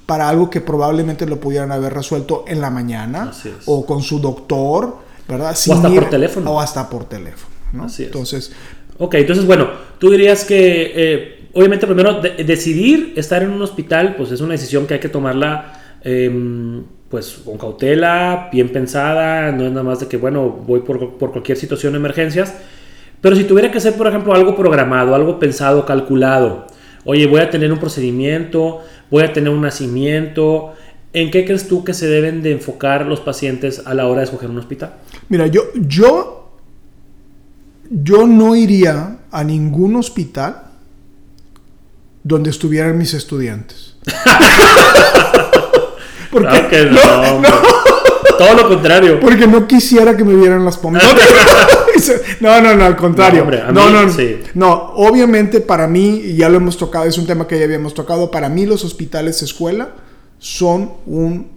para 0.06 0.28
algo 0.28 0.50
que 0.50 0.60
probablemente 0.60 1.26
lo 1.26 1.40
pudieran 1.40 1.72
haber 1.72 1.92
resuelto 1.92 2.44
en 2.46 2.60
la 2.60 2.70
mañana 2.70 3.32
o 3.66 3.84
con 3.84 4.02
su 4.02 4.20
doctor, 4.20 4.98
¿verdad? 5.28 5.48
o 5.48 5.72
hasta 5.72 5.90
por 5.90 6.10
teléfono. 6.10 6.50
O 6.52 6.60
hasta 6.60 6.88
por 6.88 7.04
teléfono. 7.04 7.56
Entonces, 7.98 8.52
Ok, 8.98 9.14
entonces 9.14 9.44
bueno, 9.44 9.68
tú 9.98 10.10
dirías 10.10 10.44
que 10.44 10.92
eh, 10.94 11.48
obviamente 11.52 11.86
primero 11.86 12.20
decidir 12.20 13.12
estar 13.16 13.42
en 13.42 13.50
un 13.50 13.62
hospital, 13.62 14.14
pues 14.16 14.32
es 14.32 14.40
una 14.40 14.52
decisión 14.52 14.86
que 14.86 14.94
hay 14.94 15.00
que 15.00 15.08
tomarla 15.08 15.80
em, 16.02 16.82
pues 17.10 17.42
con 17.44 17.58
cautela, 17.58 18.48
bien 18.52 18.70
pensada, 18.70 19.52
no 19.52 19.64
es 19.64 19.70
nada 19.70 19.82
más 19.82 20.00
de 20.00 20.08
que 20.08 20.16
bueno, 20.16 20.48
voy 20.48 20.80
por, 20.80 21.18
por 21.18 21.32
cualquier 21.32 21.58
situación 21.58 21.92
de 21.92 21.98
emergencias, 21.98 22.56
pero 23.20 23.36
si 23.36 23.44
tuviera 23.44 23.70
que 23.70 23.78
hacer 23.78 23.94
por 23.94 24.06
ejemplo 24.06 24.34
algo 24.34 24.56
programado, 24.56 25.14
algo 25.14 25.38
pensado, 25.38 25.84
calculado, 25.84 26.66
oye, 27.04 27.26
voy 27.26 27.40
a 27.40 27.50
tener 27.50 27.72
un 27.72 27.78
procedimiento, 27.78 28.80
voy 29.10 29.24
a 29.24 29.32
tener 29.32 29.50
un 29.50 29.60
nacimiento, 29.60 30.74
¿En 31.16 31.30
qué 31.30 31.46
crees 31.46 31.66
tú 31.66 31.82
que 31.82 31.94
se 31.94 32.06
deben 32.06 32.42
de 32.42 32.52
enfocar 32.52 33.06
los 33.06 33.20
pacientes 33.20 33.80
a 33.86 33.94
la 33.94 34.06
hora 34.06 34.18
de 34.18 34.24
escoger 34.24 34.50
un 34.50 34.58
hospital? 34.58 34.96
Mira, 35.30 35.46
yo, 35.46 35.62
yo 35.74 36.45
yo 37.90 38.26
no 38.26 38.56
iría 38.56 39.18
a 39.30 39.44
ningún 39.44 39.96
hospital 39.96 40.62
donde 42.22 42.50
estuvieran 42.50 42.98
mis 42.98 43.14
estudiantes. 43.14 43.96
Porque 46.30 46.90
no, 46.90 47.42
Todo 48.38 48.54
lo 48.54 48.68
contrario. 48.68 49.20
Porque 49.20 49.46
no 49.46 49.66
quisiera 49.66 50.16
que 50.16 50.24
me 50.24 50.34
vieran 50.34 50.64
las 50.64 50.76
pompas. 50.76 51.02
no, 52.40 52.60
no, 52.60 52.74
no, 52.74 52.84
al 52.84 52.96
contrario. 52.96 53.46
No, 53.72 53.90
no, 53.90 54.06
no, 54.06 54.12
no, 54.54 54.72
obviamente 54.96 55.60
para 55.60 55.86
mí, 55.86 56.20
y 56.24 56.36
ya 56.36 56.48
lo 56.48 56.56
hemos 56.56 56.76
tocado, 56.76 57.04
es 57.04 57.16
un 57.16 57.26
tema 57.26 57.46
que 57.46 57.58
ya 57.58 57.64
habíamos 57.64 57.94
tocado, 57.94 58.30
para 58.30 58.48
mí 58.48 58.66
los 58.66 58.84
hospitales 58.84 59.42
escuela 59.42 59.90
son 60.38 60.92
un 61.06 61.48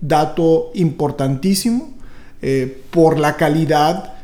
dato 0.00 0.70
importantísimo 0.74 1.94
eh, 2.42 2.82
por 2.90 3.18
la 3.18 3.36
calidad 3.36 4.15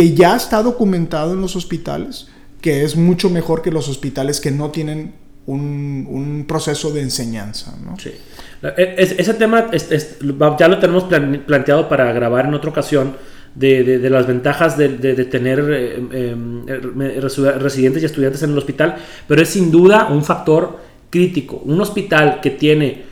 que 0.00 0.14
ya 0.14 0.34
está 0.34 0.62
documentado 0.62 1.34
en 1.34 1.42
los 1.42 1.56
hospitales, 1.56 2.28
que 2.62 2.84
es 2.84 2.96
mucho 2.96 3.28
mejor 3.28 3.60
que 3.60 3.70
los 3.70 3.86
hospitales 3.86 4.40
que 4.40 4.50
no 4.50 4.70
tienen 4.70 5.12
un, 5.44 6.46
proceso 6.48 6.90
de 6.90 7.02
enseñanza. 7.02 7.76
¿no? 7.84 7.98
Sí. 7.98 8.12
E, 8.62 8.94
ese 8.96 9.34
tema 9.34 9.70
ya 10.58 10.68
lo 10.68 10.78
tenemos 10.78 11.04
planteado 11.46 11.86
para 11.86 12.10
grabar 12.14 12.46
en 12.46 12.54
otra 12.54 12.70
ocasión. 12.70 13.16
De, 13.54 14.08
las 14.08 14.26
ventajas 14.26 14.78
de, 14.78 14.88
tener 15.24 15.58
eh, 15.70 16.08
eh, 16.12 17.20
residentes 17.58 18.02
y 18.02 18.06
estudiantes 18.06 18.42
en 18.42 18.52
el 18.52 18.58
hospital, 18.58 18.96
pero 19.26 19.42
es 19.42 19.50
sin 19.50 19.70
duda 19.70 20.08
un 20.08 20.24
factor 20.24 20.78
crítico. 21.10 21.60
Un 21.66 21.78
hospital 21.78 22.40
que 22.40 22.50
tiene 22.50 23.02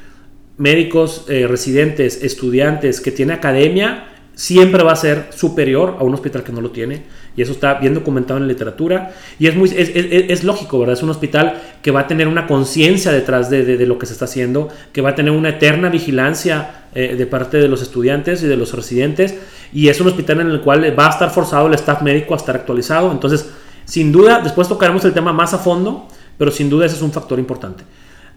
médicos, 0.57 1.26
eh, 1.28 1.47
residentes, 1.47 2.23
estudiantes, 2.23 3.02
que 3.02 3.11
tiene 3.11 3.35
academia, 3.35 4.08
siempre 4.38 4.85
va 4.85 4.92
a 4.92 4.97
ser 4.97 5.30
superior 5.35 5.97
a 5.99 6.04
un 6.04 6.14
hospital 6.14 6.45
que 6.45 6.52
no 6.52 6.61
lo 6.61 6.71
tiene. 6.71 7.02
Y 7.37 7.42
eso 7.42 7.50
está 7.50 7.75
bien 7.75 7.92
documentado 7.92 8.38
en 8.38 8.47
la 8.47 8.52
literatura. 8.52 9.12
Y 9.37 9.49
es, 9.49 9.57
muy, 9.57 9.68
es, 9.68 10.45
lógico, 10.45 10.78
¿verdad? 10.78 10.97
Es 10.97 11.02
un 11.02 11.11
hospital 11.11 11.61
que 11.83 11.90
va 11.90 12.02
a 12.02 12.07
tener 12.07 12.28
una 12.28 12.47
conciencia 12.47 13.11
detrás 13.11 13.50
de, 13.50 13.85
lo 13.85 13.99
que 13.99 14.07
se 14.07 14.12
está 14.12 14.26
haciendo, 14.26 14.68
que 14.92 15.00
va 15.00 15.11
a 15.11 15.14
tener 15.16 15.33
una 15.33 15.49
eterna 15.49 15.88
vigilancia 15.88 16.85
eh, 16.95 17.16
de 17.16 17.26
parte 17.26 17.57
de 17.57 17.66
los 17.66 17.83
estudiantes 17.83 18.40
y 18.45 18.47
de 18.47 18.57
los 18.57 18.73
residentes. 18.75 19.35
Y 19.73 19.88
es 19.88 20.00
un 20.00 20.07
hospital 20.07 20.40
en 20.42 20.50
el 20.50 20.61
cual 20.61 20.97
va 20.97 21.09
a 21.09 21.11
estar 21.11 21.30
forzado 21.30 21.66
el 21.66 21.75
staff 21.75 22.02
médico 22.02 22.35
a 22.35 22.37
estar 22.37 22.54
actualizado. 22.54 23.11
Entonces, 23.11 23.50
sin 23.87 24.12
duda, 24.12 24.40
después 24.40 24.68
tocaremos 24.68 25.04
el 25.04 25.14
tema 25.14 25.33
más 25.33 25.52
a 25.52 25.59
fondo, 25.59 26.07
pero 26.37 26.52
sin 26.52 26.71
duda 26.71 26.87
ese 26.87 26.95
es 26.95 27.02
un 27.02 27.11
factor 27.11 27.40
importante. 27.40 27.83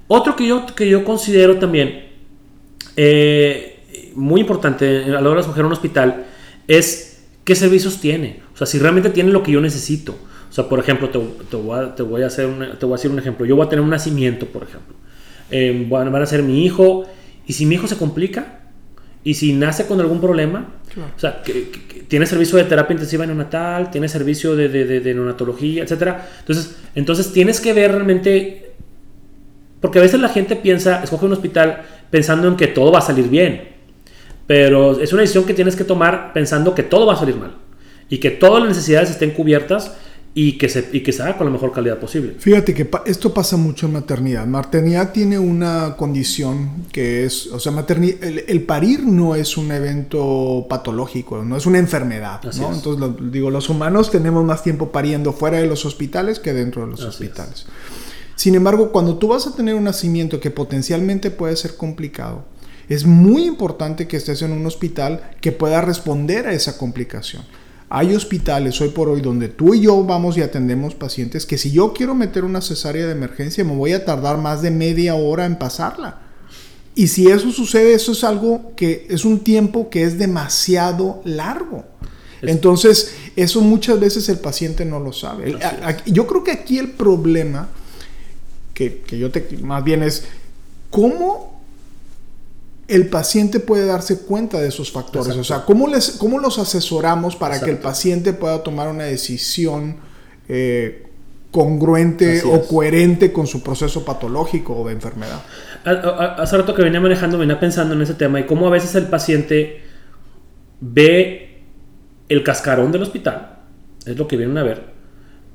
Otro 0.07 0.35
que 0.35 0.47
yo, 0.47 0.65
que 0.65 0.89
yo 0.89 1.03
considero 1.03 1.57
también 1.57 2.07
eh, 2.95 3.70
muy 4.15 4.41
importante 4.41 5.05
a 5.05 5.21
la 5.21 5.29
hora 5.29 5.35
de 5.35 5.41
escoger 5.41 5.65
un 5.65 5.71
hospital 5.71 6.25
es 6.67 7.23
qué 7.43 7.55
servicios 7.55 7.99
tiene. 7.99 8.41
O 8.53 8.57
sea, 8.57 8.67
si 8.67 8.79
realmente 8.79 9.09
tiene 9.09 9.31
lo 9.31 9.43
que 9.43 9.51
yo 9.51 9.61
necesito. 9.61 10.17
O 10.49 10.53
sea, 10.53 10.67
por 10.67 10.79
ejemplo, 10.79 11.09
te, 11.09 11.17
voy, 11.57 12.21
a, 12.23 12.25
hacer 12.27 12.77
te 12.77 12.85
voy 12.85 12.93
a 12.93 12.97
decir 12.97 13.11
un 13.11 13.19
ejemplo. 13.19 13.45
Yo 13.45 13.55
voy 13.55 13.65
a 13.65 13.69
tener 13.69 13.83
un 13.83 13.89
nacimiento, 13.89 14.45
por 14.47 14.63
ejemplo. 14.63 14.95
Eh, 15.49 15.87
van, 15.89 16.13
a 16.13 16.25
ser 16.25 16.43
mi 16.43 16.65
hijo. 16.65 17.05
Y 17.47 17.53
si 17.53 17.65
mi 17.65 17.75
hijo 17.75 17.87
se 17.87 17.97
complica, 17.97 18.59
y 19.23 19.35
si 19.35 19.53
nace 19.53 19.85
con 19.85 19.99
algún 19.99 20.19
problema, 20.19 20.67
o 21.15 21.19
sea, 21.19 21.41
que, 21.43 22.03
tiene 22.07 22.25
servicio 22.25 22.57
de 22.57 22.65
terapia 22.65 22.93
intensiva 22.93 23.25
neonatal, 23.25 23.89
tiene 23.91 24.09
servicio 24.09 24.55
de, 24.55 24.67
de, 24.67 24.99
de, 24.99 25.13
neonatología, 25.13 25.83
etc. 25.83 26.15
Entonces, 26.39 26.75
entonces 26.95 27.31
tienes 27.31 27.61
que 27.61 27.71
ver 27.71 27.91
realmente, 27.91 28.73
porque 29.79 29.99
a 29.99 30.01
veces 30.01 30.19
la 30.19 30.29
gente 30.29 30.57
piensa, 30.57 31.03
escoge 31.03 31.27
un 31.27 31.33
hospital 31.33 31.83
pensando 32.09 32.47
en 32.49 32.57
que 32.57 32.67
todo 32.67 32.91
va 32.91 32.99
a 32.99 33.03
salir 33.03 33.29
bien, 33.29 33.69
pero 34.51 34.99
es 34.99 35.13
una 35.13 35.21
decisión 35.21 35.45
que 35.45 35.53
tienes 35.53 35.77
que 35.77 35.85
tomar 35.85 36.33
pensando 36.33 36.75
que 36.75 36.83
todo 36.83 37.05
va 37.05 37.13
a 37.13 37.15
salir 37.15 37.37
mal 37.37 37.55
y 38.09 38.17
que 38.17 38.31
todas 38.31 38.61
las 38.61 38.67
necesidades 38.67 39.09
estén 39.09 39.31
cubiertas 39.31 39.93
y 40.33 40.57
que, 40.57 40.67
se, 40.67 40.89
y 40.91 41.03
que 41.03 41.13
se 41.13 41.23
haga 41.23 41.37
con 41.37 41.45
la 41.47 41.53
mejor 41.53 41.71
calidad 41.71 41.99
posible. 41.99 42.35
Fíjate 42.37 42.73
que 42.73 42.89
esto 43.05 43.33
pasa 43.33 43.55
mucho 43.55 43.85
en 43.85 43.93
maternidad. 43.93 44.45
Maternidad 44.45 45.13
tiene 45.13 45.39
una 45.39 45.95
condición 45.95 46.83
que 46.91 47.23
es, 47.23 47.47
o 47.47 47.61
sea, 47.61 47.71
maternidad, 47.71 48.21
el, 48.21 48.63
parir 48.63 49.05
no 49.05 49.35
es 49.35 49.55
un 49.55 49.71
evento 49.71 50.65
patológico, 50.69 51.41
no 51.45 51.55
es 51.55 51.65
una 51.65 51.79
enfermedad. 51.79 52.41
¿no? 52.43 52.73
Entonces, 52.73 53.31
digo, 53.31 53.51
los 53.51 53.69
humanos 53.69 54.11
tenemos 54.11 54.43
más 54.43 54.63
tiempo 54.63 54.91
pariendo 54.91 55.31
fuera 55.31 55.59
de 55.59 55.67
los 55.67 55.85
hospitales 55.85 56.39
que 56.39 56.51
dentro 56.51 56.81
de 56.81 56.91
los 56.91 57.05
hospitales. 57.05 57.67
Sin 58.35 58.55
embargo, 58.55 58.91
cuando 58.91 59.17
tú 59.17 59.29
vas 59.29 59.47
a 59.47 59.55
tener 59.55 59.75
un 59.75 59.85
nacimiento 59.85 60.41
que 60.41 60.51
potencialmente 60.51 61.31
puede 61.31 61.55
ser 61.55 61.77
complicado, 61.77 62.50
es 62.93 63.05
muy 63.05 63.45
importante 63.45 64.05
que 64.05 64.17
estés 64.17 64.41
en 64.41 64.51
un 64.51 64.65
hospital 64.65 65.31
que 65.39 65.53
pueda 65.53 65.79
responder 65.79 66.45
a 66.45 66.51
esa 66.51 66.77
complicación. 66.77 67.41
Hay 67.87 68.13
hospitales 68.13 68.81
hoy 68.81 68.89
por 68.89 69.07
hoy 69.07 69.21
donde 69.21 69.47
tú 69.47 69.73
y 69.73 69.79
yo 69.79 70.03
vamos 70.03 70.37
y 70.37 70.41
atendemos 70.41 70.93
pacientes 70.95 71.45
que 71.45 71.57
si 71.57 71.71
yo 71.71 71.93
quiero 71.93 72.15
meter 72.15 72.43
una 72.43 72.59
cesárea 72.59 73.05
de 73.05 73.13
emergencia 73.13 73.63
me 73.63 73.77
voy 73.77 73.93
a 73.93 74.03
tardar 74.03 74.39
más 74.39 74.61
de 74.61 74.71
media 74.71 75.15
hora 75.15 75.45
en 75.45 75.57
pasarla. 75.57 76.19
Y 76.93 77.07
si 77.07 77.27
eso 77.27 77.51
sucede, 77.51 77.93
eso 77.93 78.11
es 78.11 78.25
algo 78.25 78.73
que 78.75 79.07
es 79.09 79.23
un 79.23 79.39
tiempo 79.39 79.89
que 79.89 80.03
es 80.03 80.19
demasiado 80.19 81.21
largo. 81.23 81.85
Entonces, 82.41 83.13
eso 83.37 83.61
muchas 83.61 84.01
veces 84.01 84.27
el 84.27 84.39
paciente 84.39 84.83
no 84.83 84.99
lo 84.99 85.13
sabe. 85.13 85.55
Yo 86.07 86.27
creo 86.27 86.43
que 86.43 86.51
aquí 86.51 86.77
el 86.77 86.91
problema, 86.91 87.69
que, 88.73 88.99
que 88.99 89.17
yo 89.17 89.31
te, 89.31 89.47
más 89.61 89.81
bien 89.81 90.03
es, 90.03 90.25
¿cómo 90.89 91.50
el 92.91 93.07
paciente 93.07 93.61
puede 93.61 93.85
darse 93.85 94.19
cuenta 94.23 94.59
de 94.59 94.67
esos 94.67 94.91
factores. 94.91 95.35
O 95.37 95.43
sea, 95.45 95.63
¿cómo, 95.63 95.87
les, 95.87 96.11
cómo 96.11 96.39
los 96.39 96.59
asesoramos 96.59 97.37
para 97.37 97.61
que 97.61 97.69
el 97.69 97.77
paciente 97.77 98.33
pueda 98.33 98.63
tomar 98.63 98.89
una 98.89 99.05
decisión 99.05 99.95
eh, 100.49 101.07
congruente 101.51 102.43
o 102.43 102.67
coherente 102.67 103.31
con 103.31 103.47
su 103.47 103.63
proceso 103.63 104.03
patológico 104.03 104.77
o 104.77 104.87
de 104.87 104.93
enfermedad? 104.93 105.41
Hace 105.85 106.57
rato 106.57 106.75
que 106.75 106.83
venía 106.83 106.99
manejando, 106.99 107.37
venía 107.37 107.59
pensando 107.59 107.95
en 107.95 108.01
ese 108.01 108.13
tema 108.15 108.41
y 108.41 108.45
cómo 108.45 108.67
a 108.67 108.69
veces 108.69 108.93
el 108.95 109.05
paciente 109.05 109.81
ve 110.81 111.63
el 112.27 112.43
cascarón 112.43 112.91
del 112.91 113.03
hospital, 113.03 113.59
es 114.05 114.17
lo 114.17 114.27
que 114.27 114.35
vienen 114.35 114.57
a 114.57 114.63
ver, 114.63 114.83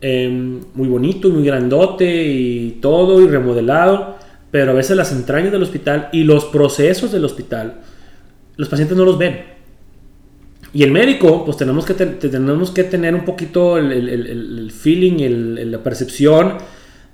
em, 0.00 0.60
muy 0.74 0.88
bonito, 0.88 1.28
muy 1.28 1.44
grandote 1.44 2.24
y 2.24 2.78
todo 2.80 3.20
y 3.20 3.28
remodelado 3.28 4.16
pero 4.50 4.72
a 4.72 4.74
veces 4.74 4.96
las 4.96 5.12
entrañas 5.12 5.52
del 5.52 5.62
hospital 5.62 6.08
y 6.12 6.24
los 6.24 6.44
procesos 6.46 7.12
del 7.12 7.24
hospital, 7.24 7.80
los 8.56 8.68
pacientes 8.68 8.96
no 8.96 9.04
los 9.04 9.18
ven. 9.18 9.56
Y 10.72 10.82
el 10.82 10.92
médico, 10.92 11.44
pues 11.44 11.56
tenemos 11.56 11.84
que, 11.86 11.94
tenemos 11.94 12.70
que 12.70 12.84
tener 12.84 13.14
un 13.14 13.24
poquito 13.24 13.78
el, 13.78 13.92
el, 13.92 14.70
feeling, 14.70 15.20
el, 15.20 15.70
la 15.70 15.82
percepción 15.82 16.58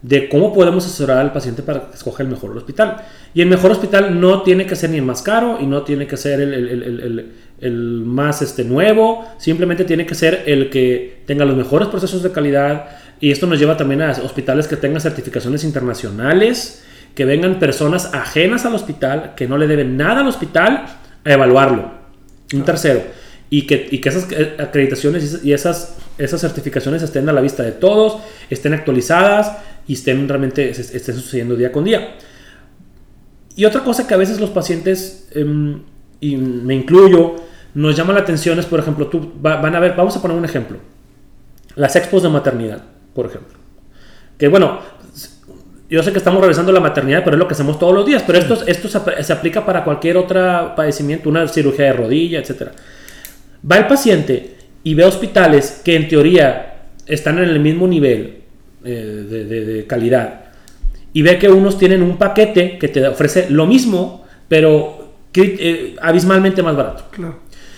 de 0.02 0.28
cómo 0.28 0.52
podemos 0.52 0.84
asesorar 0.84 1.18
al 1.18 1.32
paciente 1.32 1.62
para 1.62 1.88
que 1.88 1.94
escoja 1.94 2.24
el 2.24 2.28
mejor 2.28 2.56
hospital. 2.56 2.96
Y 3.34 3.40
el 3.40 3.48
mejor 3.48 3.70
hospital 3.70 4.20
no 4.20 4.42
tiene 4.42 4.66
que 4.66 4.74
ser 4.74 4.90
ni 4.90 4.96
el 4.96 5.04
más 5.04 5.22
caro 5.22 5.58
y 5.60 5.66
no 5.66 5.82
tiene 5.82 6.08
que 6.08 6.16
ser 6.16 6.40
el, 6.40 8.02
más 8.04 8.42
este, 8.42 8.64
nuevo, 8.64 9.24
simplemente 9.38 9.84
tiene 9.84 10.04
que 10.06 10.16
ser 10.16 10.42
el 10.46 10.68
que 10.68 11.22
tenga 11.24 11.44
los 11.44 11.56
mejores 11.56 11.86
procesos 11.86 12.22
de 12.24 12.32
calidad. 12.32 12.86
Y 13.20 13.30
esto 13.30 13.46
nos 13.46 13.60
lleva 13.60 13.76
también 13.76 14.02
a 14.02 14.10
hospitales 14.10 14.66
que 14.66 14.76
tengan 14.76 15.00
certificaciones 15.00 15.62
internacionales 15.62 16.82
que 17.14 17.24
vengan 17.24 17.58
personas 17.58 18.14
ajenas 18.14 18.64
al 18.64 18.74
hospital, 18.74 19.34
que 19.36 19.46
no 19.46 19.58
le 19.58 19.66
deben 19.66 19.96
nada 19.96 20.20
al 20.20 20.28
hospital, 20.28 20.86
a 21.24 21.32
evaluarlo. 21.32 21.92
Un 22.54 22.64
tercero. 22.64 23.02
Y 23.50 23.66
que, 23.66 23.88
y 23.90 23.98
que 23.98 24.08
esas 24.08 24.28
acreditaciones 24.58 25.40
y 25.44 25.52
esas, 25.52 25.98
esas 26.16 26.40
certificaciones 26.40 27.02
estén 27.02 27.28
a 27.28 27.32
la 27.32 27.40
vista 27.40 27.62
de 27.62 27.72
todos, 27.72 28.22
estén 28.48 28.72
actualizadas 28.72 29.58
y 29.86 29.94
estén 29.94 30.26
realmente 30.28 30.70
estén 30.70 31.14
sucediendo 31.14 31.54
día 31.54 31.70
con 31.70 31.84
día. 31.84 32.16
Y 33.54 33.66
otra 33.66 33.84
cosa 33.84 34.06
que 34.06 34.14
a 34.14 34.16
veces 34.16 34.40
los 34.40 34.50
pacientes, 34.50 35.28
em, 35.32 35.82
y 36.20 36.36
me 36.36 36.74
incluyo, 36.74 37.36
nos 37.74 37.96
llama 37.96 38.14
la 38.14 38.20
atención 38.20 38.58
es, 38.58 38.66
por 38.66 38.80
ejemplo, 38.80 39.08
tú 39.08 39.32
van 39.40 39.74
a 39.74 39.80
ver, 39.80 39.94
vamos 39.96 40.16
a 40.16 40.22
poner 40.22 40.36
un 40.36 40.44
ejemplo. 40.44 40.78
Las 41.74 41.96
expos 41.96 42.22
de 42.22 42.30
maternidad, 42.30 42.82
por 43.14 43.26
ejemplo. 43.26 43.58
Que 44.38 44.48
bueno, 44.48 44.80
yo 45.92 46.02
sé 46.02 46.10
que 46.10 46.18
estamos 46.18 46.40
revisando 46.40 46.72
la 46.72 46.80
maternidad, 46.80 47.22
pero 47.22 47.36
es 47.36 47.38
lo 47.38 47.46
que 47.46 47.52
hacemos 47.52 47.78
todos 47.78 47.92
los 47.92 48.06
días. 48.06 48.24
Pero 48.26 48.38
esto, 48.38 48.66
esto 48.66 48.88
se, 48.88 49.30
aplica 49.30 49.66
para 49.66 49.84
cualquier 49.84 50.16
otro 50.16 50.74
padecimiento, 50.74 51.28
una 51.28 51.46
cirugía 51.46 51.84
de 51.84 51.92
rodilla, 51.92 52.38
etc. 52.38 52.68
Va 53.70 53.76
el 53.76 53.86
paciente 53.86 54.56
y 54.82 54.94
ve 54.94 55.04
hospitales 55.04 55.82
que 55.84 55.94
en 55.94 56.08
teoría 56.08 56.86
están 57.04 57.36
en 57.40 57.44
el 57.50 57.60
mismo 57.60 57.86
nivel 57.86 58.38
eh, 58.82 58.94
de, 58.94 59.86
calidad 59.86 60.44
y 61.12 61.20
ve 61.20 61.38
que 61.38 61.50
unos 61.50 61.76
tienen 61.76 62.02
un 62.02 62.16
paquete 62.16 62.78
que 62.78 62.88
te 62.88 63.06
ofrece 63.06 63.50
lo 63.50 63.66
mismo, 63.66 64.24
pero 64.48 65.12
eh, 65.34 65.96
abismalmente 66.00 66.62
más 66.62 66.74
barato. 66.74 67.04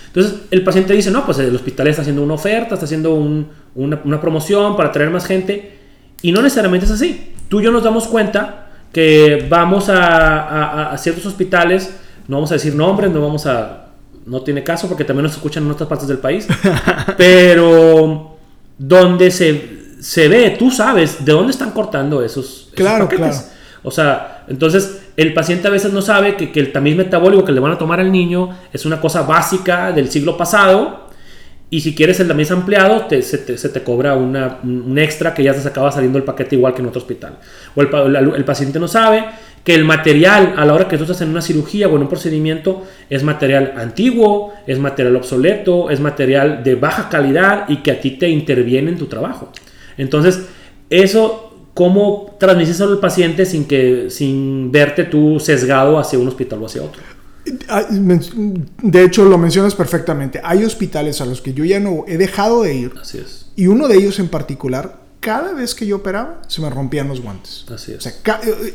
Entonces 0.07 0.43
el 0.51 0.63
paciente 0.63 0.93
dice, 0.93 1.11
no, 1.11 1.25
pues 1.25 1.39
el 1.39 1.53
hospital 1.53 1.87
está 1.87 2.03
haciendo 2.03 2.23
una 2.23 2.35
oferta, 2.35 2.75
está 2.75 2.85
haciendo 2.85 3.13
una, 3.13 3.99
una 4.05 4.21
promoción 4.21 4.77
para 4.77 4.89
traer 4.93 5.09
más 5.09 5.25
gente. 5.25 5.73
Y 6.21 6.31
no 6.31 6.41
necesariamente 6.41 6.85
es 6.85 6.93
así 6.93 7.34
tú 7.49 7.59
y 7.59 7.63
yo 7.63 7.71
nos 7.71 7.83
damos 7.83 8.07
cuenta 8.07 8.67
que 8.91 9.45
vamos 9.49 9.89
a, 9.89 10.95
ciertos 10.97 11.25
hospitales, 11.25 11.97
no 12.27 12.37
vamos 12.37 12.51
a 12.51 12.55
decir 12.55 12.75
nombres, 12.75 13.11
no 13.11 13.21
vamos 13.21 13.45
a... 13.45 13.81
No 14.25 14.41
tiene 14.41 14.63
caso 14.63 14.87
porque 14.87 15.03
también 15.03 15.23
nos 15.23 15.33
escuchan 15.33 15.63
en 15.63 15.71
otras 15.71 15.87
partes 15.87 16.07
del 16.07 16.17
país, 16.17 16.47
pero 17.17 18.37
donde 18.75 19.29
se, 19.29 19.97
se 19.99 20.27
ve, 20.27 20.55
tú 20.57 20.71
sabes 20.71 21.23
de 21.23 21.31
dónde 21.31 21.51
están 21.51 21.69
cortando 21.71 22.23
esos, 22.23 22.69
claro, 22.73 23.07
Claro. 23.07 23.35
O 23.83 23.91
sea, 23.91 24.43
entonces 24.47 25.03
el 25.15 25.31
paciente 25.35 25.67
a 25.67 25.71
veces 25.71 25.93
no 25.93 26.01
sabe 26.01 26.35
que, 26.35 26.51
que 26.51 26.59
el 26.59 26.71
tamiz 26.71 26.95
metabólico 26.95 27.45
que 27.45 27.51
le 27.51 27.59
van 27.59 27.73
a 27.73 27.77
tomar 27.77 27.99
al 27.99 28.11
niño 28.11 28.49
es 28.73 28.83
una 28.87 28.99
cosa 28.99 29.21
básica 29.21 29.91
del 29.91 30.09
siglo 30.09 30.35
pasado 30.37 31.04
y 31.69 31.81
si 31.81 31.95
quieres 31.95 32.19
el 32.19 32.27
tamiz 32.27 32.51
ampliado, 32.51 33.07
se, 33.09 33.37
te, 33.39 33.83
cobra 33.83 34.15
una, 34.15 34.59
un 34.63 34.97
extra 34.99 35.33
que 35.33 35.43
ya 35.43 35.53
se 35.53 35.67
acaba 35.67 35.91
saliendo 35.91 36.19
el 36.19 36.23
paquete 36.23 36.55
igual 36.55 36.75
que 36.75 36.81
en 36.81 36.87
otro 36.87 37.01
hospital. 37.01 37.39
O 37.75 37.81
el, 37.81 38.45
paciente 38.45 38.79
no 38.79 38.87
sabe 38.87 39.25
que 39.63 39.73
el 39.73 39.83
material 39.83 40.53
a 40.57 40.63
la 40.63 40.75
hora 40.75 40.87
que 40.87 40.95
tú 40.95 41.03
estás 41.03 41.21
en 41.21 41.29
una 41.29 41.41
cirugía 41.41 41.87
o 41.87 41.95
en 41.95 42.03
un 42.03 42.07
procedimiento 42.07 42.83
es 43.09 43.23
material 43.23 43.73
antiguo, 43.77 44.53
es 44.67 44.77
material 44.77 45.15
obsoleto, 45.15 45.89
es 45.89 45.99
material 45.99 46.63
de 46.63 46.75
baja 46.75 47.09
calidad 47.09 47.67
y 47.67 47.77
que 47.77 47.91
a 47.91 47.99
ti 47.99 48.11
te 48.11 48.29
interviene 48.29 48.91
en 48.91 48.97
tu 48.99 49.07
trabajo. 49.07 49.51
Entonces, 49.97 50.45
eso, 50.91 51.67
¿cómo 51.73 52.37
transmites 52.39 52.79
al 52.79 52.99
paciente 52.99 53.43
sin, 53.43 53.65
que, 53.65 54.11
sin 54.11 54.71
verte 54.71 55.05
tú 55.05 55.39
sesgado 55.39 55.97
hacia 55.97 56.19
un 56.19 56.27
hospital 56.27 56.61
o 56.61 56.67
hacia 56.67 56.83
otro? 56.83 57.14
De 58.81 59.03
hecho, 59.03 59.25
lo 59.25 59.37
mencionas 59.37 59.75
perfectamente. 59.75 60.41
Hay 60.43 60.63
hospitales 60.63 61.21
a 61.21 61.25
los 61.25 61.41
que 61.41 61.53
yo 61.53 61.63
ya 61.63 61.79
no 61.79 62.05
he 62.07 62.17
dejado 62.17 62.63
de 62.63 62.75
ir. 62.75 62.93
Así 62.99 63.19
es. 63.19 63.47
Y 63.55 63.67
uno 63.67 63.87
de 63.87 63.97
ellos 63.97 64.19
en 64.19 64.29
particular, 64.29 65.01
cada 65.19 65.53
vez 65.53 65.75
que 65.75 65.85
yo 65.85 65.97
operaba, 65.97 66.41
se 66.47 66.61
me 66.61 66.69
rompían 66.69 67.07
los 67.07 67.21
guantes. 67.21 67.65
Así 67.73 67.93
es. 67.93 68.21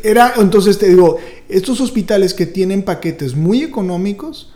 era, 0.02 0.34
entonces 0.36 0.78
te 0.78 0.88
digo, 0.88 1.18
estos 1.48 1.80
hospitales 1.80 2.34
que 2.34 2.46
tienen 2.46 2.82
paquetes 2.82 3.34
muy 3.34 3.62
económicos, 3.62 4.52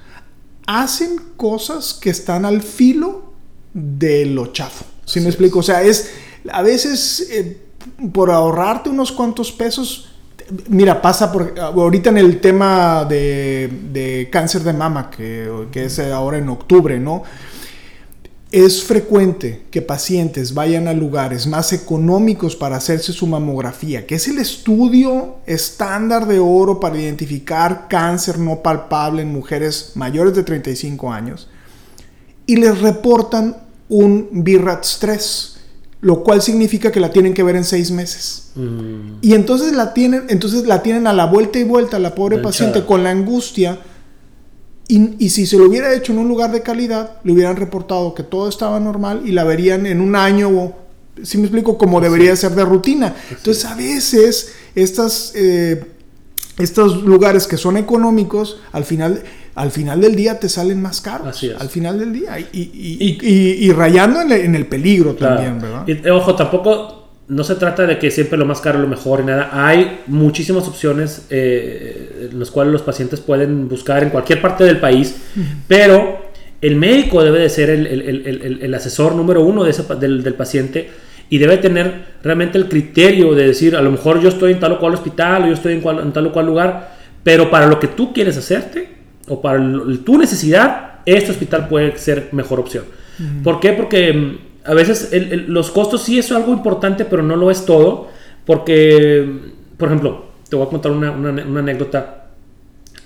hacen 0.67 1.17
cosas 1.37 1.95
que 1.95 2.11
están 2.11 2.45
al 2.45 2.63
filo 2.63 3.35
de 3.73 4.27
lo 4.27 4.53
chafo. 4.53 4.85
¿Sí 5.05 5.21
me 5.21 5.29
explico? 5.29 5.59
O 5.59 5.63
sea, 5.63 5.83
es 5.83 6.11
a 6.51 6.63
veces 6.63 7.29
eh, 7.31 7.61
por 8.13 8.31
ahorrarte 8.31 8.91
unos 8.91 9.13
cuantos 9.13 9.53
pesos 9.53 10.14
Mira, 10.69 11.01
pasa 11.01 11.33
por 11.33 11.55
ahorita 11.59 12.11
en 12.11 12.19
el 12.19 12.41
tema 12.41 13.05
de, 13.05 14.29
cáncer 14.31 14.63
de 14.63 14.73
mama, 14.73 15.11
que, 15.11 15.69
es 15.75 15.99
ahora 15.99 16.39
en 16.39 16.49
octubre, 16.49 16.99
¿no? 16.99 17.23
es 18.55 18.85
frecuente 18.85 19.63
que 19.73 19.83
pacientes 19.83 20.55
vayan 20.55 20.87
a 20.87 20.93
lugares 20.93 21.49
más 21.49 21.73
económicos 21.73 22.55
para 22.55 22.77
hacerse 22.77 23.13
su 23.13 23.27
mamografía, 23.27 24.07
que 24.07 24.15
es 24.15 24.29
el 24.29 24.39
estudio 24.39 25.39
estándar 25.45 26.29
de 26.29 26.39
oro 26.39 26.79
para 26.79 26.97
identificar 26.97 27.89
cáncer 27.89 28.39
no 28.39 28.63
palpable 28.63 29.23
en 29.23 29.33
mujeres 29.33 29.91
mayores 29.97 30.37
de 30.37 30.45
35 30.45 31.13
años, 31.13 31.49
y 32.47 32.55
les 32.55 32.81
reportan 32.81 33.57
un 33.89 34.29
BIRATS 34.31 34.99
3, 35.01 35.54
lo 36.05 36.23
cual 36.23 36.43
significa 36.43 36.93
que 36.93 37.01
la 37.01 37.11
tienen 37.11 37.33
que 37.33 37.43
ver 37.43 37.57
en 37.57 37.65
seis 37.65 37.91
meses. 37.91 38.51
Mm. 38.57 39.21
Y 39.23 39.33
entonces 39.33 39.73
la 39.73 39.95
tienen, 39.95 40.25
entonces 40.29 40.67
la 40.67 40.83
tienen 40.83 41.07
a 41.07 41.15
la 41.15 41.25
vuelta 41.25 41.59
y 41.59 41.65
vuelta 41.65 41.99
la 41.99 42.15
pobre 42.15 42.37
Manchada. 42.37 42.51
paciente 42.51 42.87
con 42.87 43.03
la 43.03 43.09
angustia. 43.09 43.81
Y, 44.87 45.15
y 45.19 45.31
si 45.31 45.47
se 45.47 45.57
lo 45.57 45.65
hubiera 45.65 45.95
hecho 45.95 46.13
en 46.13 46.19
un 46.19 46.29
lugar 46.29 46.53
de 46.53 46.61
calidad, 46.61 47.23
le 47.25 47.33
hubieran 47.33 47.57
reportado 47.57 48.15
que 48.15 48.23
todo 48.23 48.51
estaba 48.51 48.79
normal 48.81 49.23
y 49.25 49.33
la 49.33 49.45
verían 49.45 49.87
en 49.87 50.03
un 50.03 50.15
año 50.15 50.51
o, 50.51 50.77
si 51.23 51.39
me 51.39 51.45
explico, 51.45 51.79
como 51.79 52.03
debería 52.03 52.37
ser 52.37 52.55
de 52.55 52.67
rutina. 52.67 53.17
Entonces 53.31 53.65
a 53.65 53.75
veces 53.75 54.53
estas, 54.75 55.33
eh, 55.35 55.87
estos 56.59 57.03
lugares 57.03 57.47
que 57.47 57.57
son 57.57 57.79
económicos, 57.79 58.61
al 58.73 58.85
final, 58.85 59.23
al 59.55 59.71
final 59.71 60.01
del 60.01 60.15
día 60.17 60.39
te 60.41 60.49
salen 60.49 60.81
más 60.83 61.01
caros. 61.01 61.29
Así 61.29 61.49
es. 61.51 61.61
Al 61.61 61.69
final 61.69 61.99
del 61.99 62.13
día. 62.13 62.39
Y, 62.39 62.47
y- 62.53 63.19
y- 63.23 63.67
Y- 63.67 63.73
rayando 63.73 64.21
en 64.21 64.33
el, 64.33 64.41
en 64.41 64.55
el 64.55 64.67
peligro 64.67 65.15
Claro. 65.17 65.37
también, 65.37 65.61
¿verdad? 65.61 65.85
Y, 65.87 65.93
eh, 66.07 66.11
ojo, 66.11 66.35
tampoco 66.35 67.09
no 67.29 67.43
se 67.45 67.55
trata 67.55 67.87
de 67.87 67.99
que 67.99 68.11
siempre 68.11 68.37
lo 68.37 68.45
más 68.45 68.61
caro 68.61 68.79
lo 68.79 68.87
mejor 68.89 69.21
y 69.21 69.25
nada. 69.25 69.49
Hay 69.53 70.01
muchísimas 70.09 70.67
opciones 70.69 71.27
eh, 71.31 72.29
en 72.33 72.39
las 72.39 72.51
cuales 72.51 72.73
los 72.73 72.83
pacientes 72.83 73.21
pueden 73.21 73.69
buscar 73.69 74.03
en 74.03 74.11
cualquier 74.11 74.41
parte 74.43 74.65
del 74.65 74.79
país, 74.79 75.15
pero 75.69 76.19
el 76.61 76.77
médico 76.77 77.23
debe 77.23 77.39
de 77.41 77.49
ser 77.49 77.71
el, 77.71 77.87
el- 77.87 78.59
el- 78.63 78.75
asesor 78.75 79.15
número 79.15 79.43
uno 79.43 79.65
de 79.65 79.71
ese 79.71 79.85
del, 80.01 80.23
del 80.23 80.35
paciente 80.35 80.91
y 81.31 81.39
debe 81.39 81.57
tener 81.59 82.17
realmente 82.23 82.59
el 82.59 82.69
criterio 82.69 83.35
de 83.35 83.47
decir, 83.47 83.77
a 83.77 83.83
lo 83.83 83.91
mejor 83.91 84.21
yo 84.21 84.29
estoy 84.29 84.53
en 84.53 84.61
tal 84.61 84.73
o 84.73 84.79
cual 84.79 84.95
hospital 84.95 85.45
o 85.45 85.47
yo 85.47 85.53
estoy 85.55 85.75
en, 85.75 85.81
cual- 85.81 86.01
en 86.01 86.13
tal 86.13 86.27
o 86.27 86.33
cual 86.33 86.47
lugar, 86.47 86.95
pero 87.23 87.51
para 87.51 87.67
lo 87.67 87.81
que 87.81 87.89
tú 87.89 88.13
quieres 88.13 88.37
hacerte 88.37 88.89
o 89.29 89.41
para 89.41 89.59
el- 89.59 90.01
tu 90.05 90.19
necesidad, 90.19 91.01
este 91.07 91.31
hospital 91.31 91.69
puede 91.69 91.97
ser 91.99 92.29
mejor 92.33 92.61
opción. 92.61 92.85
¿Por 93.43 93.61
qué? 93.61 93.73
Porque 93.73 94.13
mm, 94.13 94.39
a 94.71 94.75
veces 94.75 95.11
el- 95.13 95.33
el- 95.33 95.47
los 95.53 95.71
costos 95.71 96.03
sí 96.03 96.19
es 96.19 96.31
algo 96.33 96.53
importante, 96.53 97.05
pero 97.05 97.23
no 97.23 97.37
lo 97.37 97.51
es 97.51 97.65
todo. 97.65 98.09
Porque, 98.45 99.25
mm, 99.27 99.77
por 99.79 99.89
ejemplo, 99.89 100.25
te 100.49 100.57
voy 100.57 100.67
a 100.67 100.69
contar 100.71 100.93
una, 100.93 101.11
una- 101.11 101.31
una 101.45 101.61
anécdota. 101.61 102.27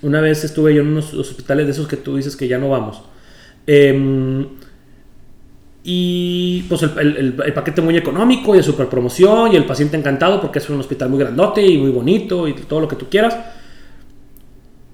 Una 0.01 0.21
vez 0.21 0.43
estuve 0.43 0.73
yo 0.73 0.81
en 0.81 0.87
unos 0.87 1.13
hospitales 1.13 1.65
de 1.65 1.71
esos 1.73 1.87
que 1.87 1.97
tú 1.97 2.15
dices 2.17 2.35
que 2.35 2.47
ya 2.47 2.57
no 2.57 2.69
vamos. 2.69 3.01
Em, 3.67 4.45
y 5.83 6.63
pues 6.67 6.83
el, 6.83 6.91
el- 6.99 7.17
el- 7.17 7.35
el 7.45 7.53
paquete 7.53 7.81
muy 7.81 7.95
económico 7.95 8.53
y 8.53 8.57
de 8.57 8.63
super 8.63 8.87
promoción 8.87 9.53
y 9.53 9.55
el 9.55 9.65
paciente 9.65 9.95
encantado 9.97 10.41
porque 10.41 10.59
es 10.59 10.69
un 10.69 10.79
hospital 10.79 11.09
muy 11.09 11.19
grandote 11.19 11.65
y 11.65 11.77
muy 11.77 11.89
bonito 11.91 12.47
y 12.47 12.53
todo 12.53 12.81
lo 12.81 12.87
que 12.87 12.95
tú 12.95 13.07
quieras. 13.09 13.37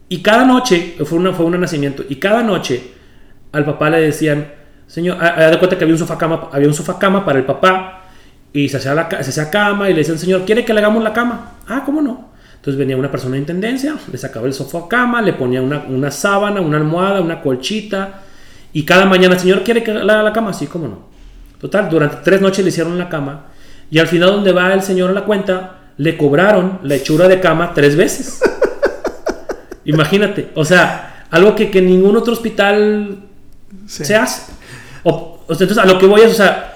Y 0.08 0.22
cada 0.22 0.46
noche, 0.46 0.96
fue, 1.04 1.18
una, 1.18 1.34
fue 1.34 1.46
un 1.46 1.60
nacimiento, 1.60 2.04
y 2.08 2.16
cada 2.16 2.44
noche 2.44 2.92
al 3.52 3.66
papá 3.66 3.90
le 3.90 4.02
decían, 4.02 4.48
señor, 4.86 5.18
haz 5.24 5.52
de 5.52 5.58
cuenta 5.58 5.78
que 5.78 5.84
había 5.84 5.96
un 5.96 6.00
sofá 6.00 6.18
cama, 6.18 6.50
había 6.52 6.68
un 6.68 6.74
sofá 6.74 7.00
cama 7.00 7.26
para 7.26 7.40
el 7.40 7.46
papá 7.46 8.04
y 8.54 8.70
se 8.70 8.78
hacía, 8.78 8.94
la, 8.94 9.10
cama 9.50 9.90
y 9.90 9.94
le 9.94 10.00
decían, 10.00 10.20
señor, 10.20 10.46
¿quiere 10.46 10.64
que 10.64 10.74
le 10.74 10.80
hagamos 10.80 11.04
la 11.04 11.14
cama? 11.14 11.54
Ah, 11.68 11.82
¿cómo 11.86 12.02
no? 12.02 12.30
Entonces 12.56 12.78
venía 12.78 12.98
una 12.98 13.12
persona 13.12 13.34
de 13.34 13.40
intendencia, 13.40 13.96
le 14.12 14.18
sacaba 14.18 14.48
el 14.48 14.54
sofá 14.54 14.88
cama, 14.88 15.22
le 15.22 15.34
ponía 15.34 15.62
una, 15.62 15.86
una 15.88 16.12
sábana, 16.12 16.62
una 16.62 16.78
almohada, 16.78 17.22
una 17.22 17.42
colchita 17.42 18.22
y 18.74 18.84
cada 18.84 19.06
mañana, 19.06 19.40
señor, 19.40 19.64
¿quiere 19.64 19.84
que 19.84 19.94
le 19.94 20.02
haga 20.02 20.24
la 20.24 20.34
cama? 20.34 20.54
Sí, 20.54 20.68
¿cómo 20.68 20.88
no? 20.88 21.00
Total, 21.60 21.90
durante 21.90 22.18
tres 22.24 22.42
noches 22.42 22.64
le 22.64 22.70
hicieron 22.70 22.98
la 22.98 23.10
cama 23.10 23.46
y 23.90 24.00
al 24.00 24.08
final 24.08 24.32
donde 24.32 24.52
va 24.52 24.74
el 24.74 24.82
señor 24.82 25.12
a 25.12 25.14
la 25.14 25.24
cuenta, 25.24 25.80
le 25.98 26.18
cobraron 26.18 26.80
la 26.84 26.96
hechura 26.96 27.28
de 27.28 27.40
cama 27.40 27.72
tres 27.74 27.96
veces. 27.96 28.42
Imagínate, 29.86 30.50
o 30.56 30.66
sea, 30.66 31.26
algo 31.32 31.56
que, 31.56 31.70
que 31.72 31.82
ningún 31.82 32.16
otro 32.18 32.34
hospital 32.34 33.20
Sí. 33.88 34.04
se 34.06 34.16
hace. 34.16 34.52
O, 35.04 35.44
o 35.48 35.54
sea, 35.56 35.66
entonces, 35.66 35.78
a 35.78 35.86
lo 35.86 36.00
que 36.00 36.06
voy 36.08 36.22
es, 36.22 36.32
o 36.32 36.36
sea, 36.36 36.72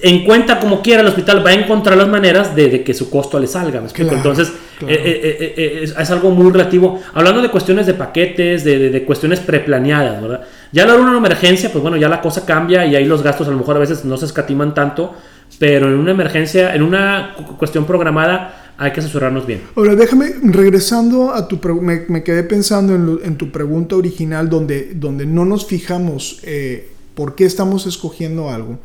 en 0.00 0.24
cuenta 0.24 0.60
como 0.60 0.80
quiera 0.80 1.02
el 1.02 1.08
hospital 1.08 1.44
va 1.44 1.50
a 1.50 1.54
encontrar 1.54 1.96
las 1.96 2.08
maneras 2.08 2.54
de, 2.54 2.68
de 2.70 2.84
que 2.84 2.94
su 2.94 3.10
costo 3.10 3.38
le 3.38 3.46
salga. 3.46 3.80
¿me 3.80 3.86
explico? 3.86 4.10
Claro, 4.10 4.28
entonces, 4.30 4.52
claro. 4.78 4.94
eh, 4.94 5.00
eh, 5.04 5.54
eh, 5.56 5.80
es, 5.82 5.94
es 5.96 6.10
algo 6.10 6.30
muy 6.30 6.50
relativo. 6.52 7.00
Hablando 7.14 7.42
de 7.42 7.48
cuestiones 7.50 7.86
de 7.86 7.94
paquetes, 7.94 8.64
de, 8.64 8.78
de- 8.78 8.90
de 8.90 9.04
cuestiones 9.04 9.40
preplaneadas, 9.40 10.20
¿verdad? 10.22 10.40
Ya 10.72 10.84
a 10.84 10.86
la 10.86 10.94
una 10.96 11.16
emergencia, 11.16 11.70
pues 11.72 11.82
bueno, 11.82 11.96
ya 11.96 12.08
la 12.08 12.20
cosa 12.20 12.44
cambia 12.46 12.86
y 12.86 12.94
ahí 12.96 13.04
los 13.04 13.22
gastos 13.22 13.46
a 13.48 13.50
lo 13.50 13.56
mejor 13.58 13.76
a 13.76 13.80
veces 13.80 14.04
no 14.04 14.16
se 14.16 14.26
escatiman 14.26 14.74
tanto, 14.74 15.14
pero 15.58 15.86
en 15.88 15.94
una 15.94 16.10
emergencia, 16.12 16.74
en 16.74 16.82
una 16.82 17.34
cu- 17.36 17.56
cuestión 17.56 17.84
programada, 17.84 18.67
hay 18.78 18.92
que 18.92 19.00
asesorarnos 19.00 19.44
bien. 19.46 19.62
Ahora, 19.74 19.94
déjame, 19.96 20.32
regresando 20.42 21.32
a 21.34 21.48
tu 21.48 21.60
pregunta, 21.60 21.84
me, 21.86 22.04
me 22.08 22.22
quedé 22.22 22.44
pensando 22.44 22.94
en, 22.94 23.06
lo- 23.06 23.22
en 23.24 23.36
tu 23.36 23.50
pregunta 23.50 23.96
original 23.96 24.48
donde, 24.48 24.92
donde 24.94 25.26
no 25.26 25.44
nos 25.44 25.66
fijamos 25.66 26.38
eh, 26.44 26.88
por 27.14 27.34
qué 27.34 27.44
estamos 27.44 27.86
escogiendo 27.86 28.50
algo. 28.50 28.78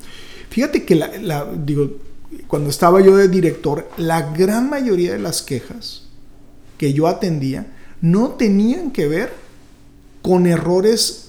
Fíjate 0.50 0.84
que, 0.84 0.96
la, 0.96 1.12
la- 1.22 1.48
digo, 1.64 1.92
cuando 2.48 2.70
estaba 2.70 3.02
yo 3.02 3.16
de 3.16 3.28
director, 3.28 3.88
la 3.98 4.32
gran 4.34 4.70
mayoría 4.70 5.14
de 5.14 5.20
las 5.20 5.42
quejas 5.44 6.08
que 6.78 6.94
yo 6.94 7.08
atendía 7.08 7.68
no 8.02 8.30
tenían 8.32 8.92
que 8.92 9.08
ver 9.08 9.32
con 10.24 10.48
errores 10.48 11.28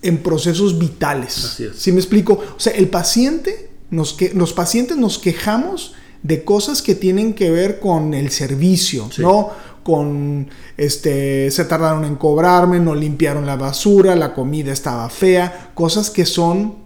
en 0.00 0.18
procesos 0.18 0.78
vitales. 0.78 1.44
Así 1.44 1.64
es. 1.64 1.76
¿Sí 1.76 1.92
me 1.92 1.98
explico? 2.00 2.42
O 2.56 2.58
sea, 2.60 2.72
el 2.72 2.88
paciente, 2.88 3.70
nos 3.90 4.14
que, 4.14 4.32
los 4.34 4.52
pacientes 4.52 4.96
nos 4.96 5.18
quejamos 5.18 5.94
de 6.22 6.44
cosas 6.44 6.82
que 6.82 6.94
tienen 6.94 7.34
que 7.34 7.50
ver 7.50 7.80
con 7.80 8.14
el 8.14 8.30
servicio, 8.30 9.08
Sí. 9.10 9.22
¿no? 9.22 9.50
Con, 9.82 10.48
este, 10.76 11.50
se 11.50 11.64
tardaron 11.64 12.04
en 12.04 12.14
cobrarme, 12.14 12.78
no 12.78 12.94
limpiaron 12.94 13.44
la 13.46 13.56
basura, 13.56 14.14
la 14.14 14.32
comida 14.32 14.72
estaba 14.72 15.08
fea, 15.10 15.70
cosas 15.74 16.08
que 16.10 16.24
son 16.24 16.76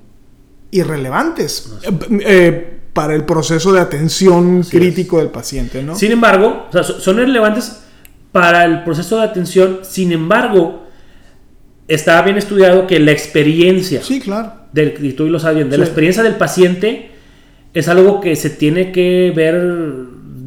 irrelevantes 0.71 1.71
eh, 1.85 1.99
eh, 2.25 2.73
para 2.93 3.15
el 3.15 3.25
proceso 3.25 3.73
de 3.73 3.81
atención 3.81 4.61
Así 4.61 4.71
crítico 4.79 5.19
del 5.19 5.29
paciente, 5.29 5.83
¿no? 5.83 5.95
Sin 5.97 6.13
embargo, 6.13 6.65
o 6.69 6.73
sea, 6.73 6.83
so- 6.83 6.99
son 6.99 7.17
relevantes 7.19 7.81
para 8.33 8.65
el 8.65 8.83
proceso 8.85 9.19
de 9.19 9.25
atención. 9.25 9.81
Sin 9.83 10.13
embargo, 10.13 10.85
está 11.89 12.21
bien 12.23 12.39
estudiado 12.39 12.87
que 12.87 12.99
la 12.99 13.13
experiencia, 13.13 14.03
Sí, 14.03 14.21
claro. 14.21 14.53
del, 14.73 14.95
y 15.05 15.13
tú 15.13 15.27
lo 15.29 15.39
sabes 15.39 15.57
bien, 15.57 15.71
de 15.71 15.79
la 15.79 15.85
experiencia 15.85 16.23
del 16.23 16.37
paciente 16.37 17.11
es 17.77 17.89
algo 17.89 18.23
que 18.23 18.35
se 18.37 18.49
tiene 18.49 18.91
que 18.91 19.35
ver 19.37 19.63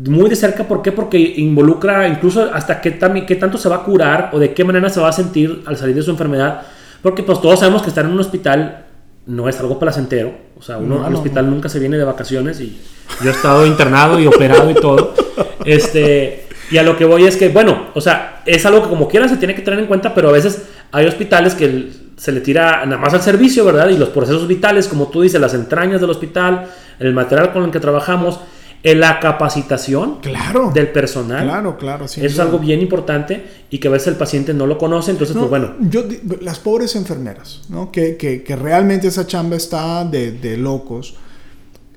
muy 0.08 0.32
de 0.32 0.36
cerca. 0.36 0.68
¿Por 0.68 0.82
qué? 0.82 0.92
Porque 0.92 1.20
involucra 1.20 2.08
incluso 2.08 2.50
hasta 2.52 2.82
qué, 2.82 2.98
qué 3.28 3.36
tanto 3.36 3.60
se 3.60 3.70
va 3.70 3.78
a 3.78 3.84
curar 3.84 4.32
o 4.34 4.40
de 4.40 4.52
qué 4.56 4.64
manera 4.64 4.90
se 4.90 5.00
va 5.00 5.10
a 5.10 5.12
sentir 5.12 5.62
al 5.68 5.78
salir 5.78 5.96
de 5.96 6.02
su 6.02 6.10
enfermedad. 6.10 6.64
Porque 7.04 7.22
pues 7.22 7.40
todos 7.40 7.60
sabemos 7.60 7.84
que 7.84 7.90
estar 7.90 8.04
en 8.04 8.14
un 8.14 8.20
hospital 8.20 8.86
no 9.28 9.48
es 9.48 9.60
algo 9.60 9.78
placentero. 9.78 10.34
O 10.58 10.64
sea, 10.64 10.80
uno 10.80 10.98
No, 10.98 11.06
al 11.06 11.12
no, 11.12 11.20
hospital 11.20 11.48
nunca 11.48 11.70
se 11.70 11.78
viene 11.78 12.00
de 12.00 12.04
vacaciones 12.04 12.60
y 12.62 12.76
yo 13.24 13.30
he 13.30 13.34
estado 13.34 13.64
internado 13.68 14.20
y 14.20 14.26
operado 14.26 14.72
y 14.72 14.74
todo. 14.74 15.14
Este, 15.66 16.48
y 16.72 16.78
a 16.78 16.84
lo 16.84 16.98
que 16.98 17.04
voy 17.06 17.26
es 17.26 17.36
que, 17.36 17.50
bueno, 17.50 17.88
o 17.94 18.02
sea, 18.02 18.42
es 18.46 18.66
algo 18.66 18.82
que 18.82 18.90
como 18.90 19.08
quiera 19.08 19.28
se 19.28 19.38
tiene 19.38 19.54
que 19.54 19.62
tener 19.62 19.80
en 19.80 19.88
cuenta, 19.88 20.16
pero 20.16 20.30
a 20.30 20.32
veces 20.32 20.64
hay 20.92 21.06
hospitales 21.06 21.54
que 21.54 21.90
se 22.20 22.32
le 22.34 22.42
tira 22.42 22.86
nada 22.86 22.98
más 23.02 23.14
al 23.14 23.22
servicio, 23.22 23.64
¿verdad? 23.64 23.90
Y 23.90 23.98
los 23.98 24.10
procesos 24.10 24.48
vitales, 24.48 24.88
como 24.88 25.08
tú 25.08 25.22
dices, 25.22 25.40
las 25.40 25.54
entrañas 25.54 26.02
del 26.02 26.10
hospital, 26.10 26.68
el 27.00 27.14
material 27.14 27.54
con 27.54 27.64
el 27.64 27.72
que 27.72 27.80
trabajamos, 27.80 28.40
en 28.84 29.00
la 29.02 29.20
capacitación 29.20 30.20
Claro. 30.22 30.72
del 30.74 30.88
personal. 30.90 31.44
Claro, 31.46 31.78
claro. 31.78 32.08
sin 32.08 32.24
Eso 32.26 32.34
es 32.36 32.40
algo 32.40 32.60
bien 32.60 32.80
importante 32.82 33.44
y 33.70 33.78
que 33.78 33.88
a 33.90 33.92
veces 33.92 34.08
el 34.10 34.16
paciente 34.16 34.54
no 34.54 34.66
lo 34.68 34.78
conoce, 34.78 35.12
entonces, 35.12 35.36
No, 35.36 35.48
pues 35.48 35.62
bueno, 35.62 35.76
yo 35.90 36.06
las 36.42 36.60
pobres 36.60 36.96
enfermeras, 36.96 37.62
¿no? 37.70 37.92
Que, 37.92 38.16
que- 38.16 38.42
que 38.44 38.56
realmente 38.56 39.08
esa 39.08 39.26
chamba 39.28 39.56
está 39.58 40.06
de, 40.06 40.32
de 40.32 40.56
locos, 40.58 41.16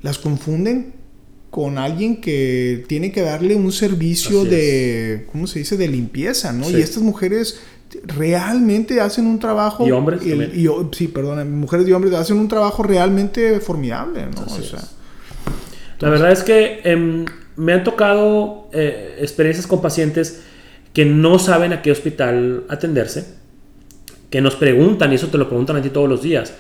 las 0.02 0.18
confunden 0.18 0.94
con 1.50 1.78
alguien 1.78 2.20
que 2.20 2.84
tiene 2.88 3.12
que 3.12 3.20
darle 3.20 3.54
un 3.54 3.70
servicio 3.72 4.40
Así 4.40 4.48
de, 4.50 5.26
¿cómo 5.30 5.46
se 5.46 5.58
dice?, 5.60 5.76
de 5.76 5.86
limpieza, 5.86 6.52
¿no? 6.52 6.64
Sí. 6.64 6.76
Y 6.76 6.80
estas 6.80 7.02
mujeres 7.02 7.60
realmente 8.04 9.00
hacen 9.00 9.26
un 9.26 9.38
trabajo... 9.38 9.86
Y 9.86 9.90
hombres 9.90 10.22
el- 10.24 10.56
y 10.56 10.68
sí, 10.92 11.08
perdón, 11.08 11.58
mujeres 11.58 11.86
y 11.88 11.92
hombres 11.92 12.14
hacen 12.14 12.38
un 12.38 12.48
trabajo 12.48 12.82
realmente 12.82 13.60
formidable, 13.60 14.26
¿no? 14.34 14.42
O 14.42 14.48
sea. 14.62 14.80
La 16.00 16.08
verdad 16.08 16.32
es 16.32 16.42
que 16.42 16.80
em, 16.84 17.24
me 17.56 17.72
han 17.74 17.84
tocado 17.84 18.68
eh, 18.72 19.18
experiencias 19.20 19.66
con 19.66 19.80
pacientes 19.80 20.42
que 20.92 21.04
no 21.04 21.38
saben 21.38 21.72
a 21.72 21.80
qué 21.80 21.92
hospital 21.92 22.64
atenderse, 22.68 23.24
que 24.30 24.40
nos 24.40 24.56
preguntan, 24.56 25.12
y 25.12 25.14
eso 25.14 25.28
te 25.28 25.38
lo 25.38 25.48
preguntan 25.48 25.76
a 25.76 25.82
ti 25.82 25.90
todos 25.90 26.08
los 26.08 26.22
días. 26.22 26.54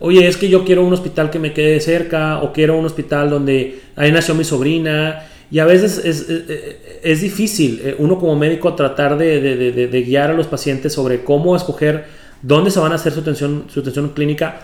Oye, 0.00 0.26
es 0.26 0.36
que 0.36 0.48
yo 0.48 0.64
quiero 0.64 0.84
un 0.84 0.92
hospital 0.92 1.30
que 1.30 1.38
me 1.38 1.52
quede 1.52 1.80
cerca, 1.80 2.40
o 2.42 2.52
quiero 2.52 2.76
un 2.76 2.86
hospital 2.86 3.30
donde 3.30 3.80
ahí 3.96 4.12
nació 4.12 4.34
mi 4.34 4.44
sobrina. 4.44 5.27
Y 5.50 5.58
a 5.60 5.64
veces 5.64 5.98
es, 6.04 6.28
es- 6.28 6.76
es 7.02 7.20
difícil 7.20 7.80
eh, 7.82 7.96
uno 7.98 8.18
como 8.18 8.36
médico 8.36 8.74
tratar 8.74 9.16
de, 9.16 9.40
de- 9.40 9.86
de- 9.88 10.02
guiar 10.02 10.30
a 10.30 10.34
los 10.34 10.46
pacientes 10.46 10.92
sobre 10.92 11.24
cómo 11.24 11.56
escoger 11.56 12.04
dónde 12.42 12.70
se 12.70 12.80
van 12.80 12.92
a 12.92 12.96
hacer 12.96 13.12
su 13.12 13.20
atención, 13.20 13.64
su 13.68 13.80
atención 13.80 14.10
clínica 14.10 14.60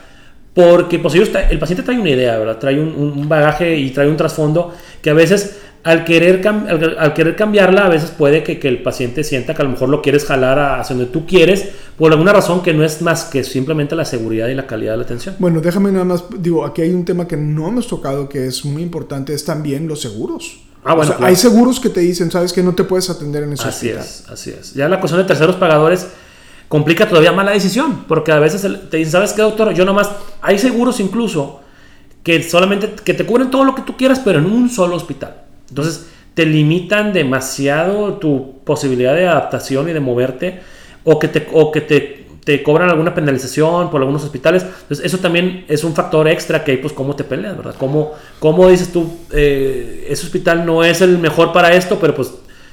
Porque 0.54 0.98
pues, 1.00 1.14
ellos 1.14 1.30
el 1.50 1.58
paciente 1.58 1.82
trae 1.82 1.98
una 1.98 2.10
idea, 2.10 2.38
¿verdad? 2.38 2.58
Trae 2.58 2.78
un, 2.80 2.88
un 2.94 3.28
bagaje 3.28 3.76
y 3.76 3.90
trae 3.90 4.08
un 4.08 4.16
trasfondo 4.16 4.72
que 5.02 5.10
a 5.10 5.14
veces 5.14 5.58
al 5.82 6.04
querer, 6.04 6.46
al, 6.48 6.96
al 6.98 7.12
querer 7.12 7.34
cambiarla, 7.36 7.86
a 7.86 7.88
veces 7.90 8.10
puede 8.10 8.42
que, 8.42 8.58
que 8.58 8.68
el 8.68 8.80
paciente 8.82 9.22
sienta 9.24 9.52
que 9.54 9.60
a 9.62 9.64
lo 9.64 9.72
mejor 9.72 9.88
lo 9.90 10.00
quieres 10.00 10.24
jalar 10.24 10.80
hacia 10.80 10.94
donde 10.96 11.10
tú 11.12 11.26
quieres 11.26 11.68
por 11.98 12.10
alguna 12.12 12.32
razón 12.32 12.62
que 12.62 12.72
no 12.72 12.84
es 12.84 13.02
más 13.02 13.24
que 13.24 13.42
simplemente 13.44 13.94
la 13.96 14.04
seguridad 14.04 14.48
y 14.48 14.54
la 14.54 14.66
calidad 14.66 14.92
de 14.92 14.98
la 14.98 15.02
atención. 15.04 15.34
Bueno, 15.38 15.60
déjame 15.60 15.90
nada 15.92 16.04
más, 16.06 16.24
digo, 16.38 16.64
aquí 16.64 16.82
hay 16.82 16.90
un 16.94 17.04
tema 17.04 17.26
que 17.28 17.36
no 17.36 17.68
hemos 17.68 17.86
tocado 17.88 18.28
que 18.28 18.46
es 18.46 18.64
muy 18.64 18.82
importante, 18.82 19.34
es 19.34 19.44
también 19.44 19.86
los 19.88 20.00
seguros. 20.00 20.60
Ah, 20.84 20.94
bueno, 20.94 21.02
O 21.02 21.04
sea, 21.04 21.16
claro. 21.16 21.30
Hay 21.30 21.36
seguros 21.36 21.80
que 21.80 21.88
te 21.88 22.00
dicen, 22.00 22.30
sabes 22.30 22.52
que 22.52 22.62
no 22.62 22.74
te 22.74 22.84
puedes 22.84 23.08
atender 23.10 23.42
en 23.44 23.54
ese 23.54 23.66
Así 23.66 23.88
hospital. 23.88 24.04
es, 24.04 24.24
así 24.28 24.50
es. 24.50 24.74
Ya 24.74 24.88
la 24.88 25.00
cuestión 25.00 25.20
de 25.22 25.26
terceros 25.26 25.56
pagadores 25.56 26.06
complica 26.68 27.08
todavía 27.08 27.32
más 27.32 27.46
la 27.46 27.52
decisión, 27.52 28.04
porque 28.06 28.32
a 28.32 28.38
veces 28.38 28.62
te 28.90 28.96
dicen, 28.96 29.12
¿sabes 29.12 29.32
qué, 29.32 29.42
doctor? 29.42 29.72
Yo 29.74 29.84
nomás, 29.84 30.10
hay 30.42 30.58
seguros 30.58 31.00
incluso 31.00 31.60
que 32.22 32.42
solamente, 32.42 32.94
que 33.04 33.14
te 33.14 33.24
cubren 33.26 33.50
todo 33.50 33.64
lo 33.64 33.74
que 33.74 33.82
tú 33.82 33.96
quieras, 33.96 34.20
pero 34.24 34.38
en 34.38 34.46
un 34.46 34.70
solo 34.70 34.96
hospital. 34.96 35.42
Entonces, 35.68 36.06
te 36.34 36.46
limitan 36.46 37.12
demasiado 37.12 38.14
tu 38.14 38.58
posibilidad 38.64 39.14
de 39.14 39.26
adaptación 39.28 39.88
y 39.88 39.92
de 39.92 40.00
moverte, 40.00 40.60
o 41.04 41.18
que 41.18 41.28
te, 41.28 41.48
o 41.52 41.70
que 41.70 41.80
te, 41.80 42.23
te 42.44 42.62
cobran 42.62 42.90
alguna 42.90 43.14
penalización 43.14 43.90
por 43.90 44.00
algunos 44.00 44.22
hospitales. 44.22 44.62
Entonces, 44.62 45.04
eso 45.04 45.18
también 45.18 45.64
es 45.68 45.82
un 45.82 45.94
factor 45.94 46.28
extra 46.28 46.62
que 46.62 46.72
hay, 46.72 46.76
pues, 46.76 46.92
cómo 46.92 47.16
te 47.16 47.24
peleas, 47.24 47.56
¿verdad? 47.56 47.74
¿Cómo, 47.78 48.12
cómo 48.38 48.68
dices 48.68 48.92
tú, 48.92 49.10
eh, 49.32 50.06
ese 50.08 50.26
hospital 50.26 50.66
no 50.66 50.84
es 50.84 51.00
el 51.00 51.18
mejor 51.18 51.52
para 51.52 51.74
esto, 51.74 51.98
pero 51.98 52.14
pues 52.14 52.30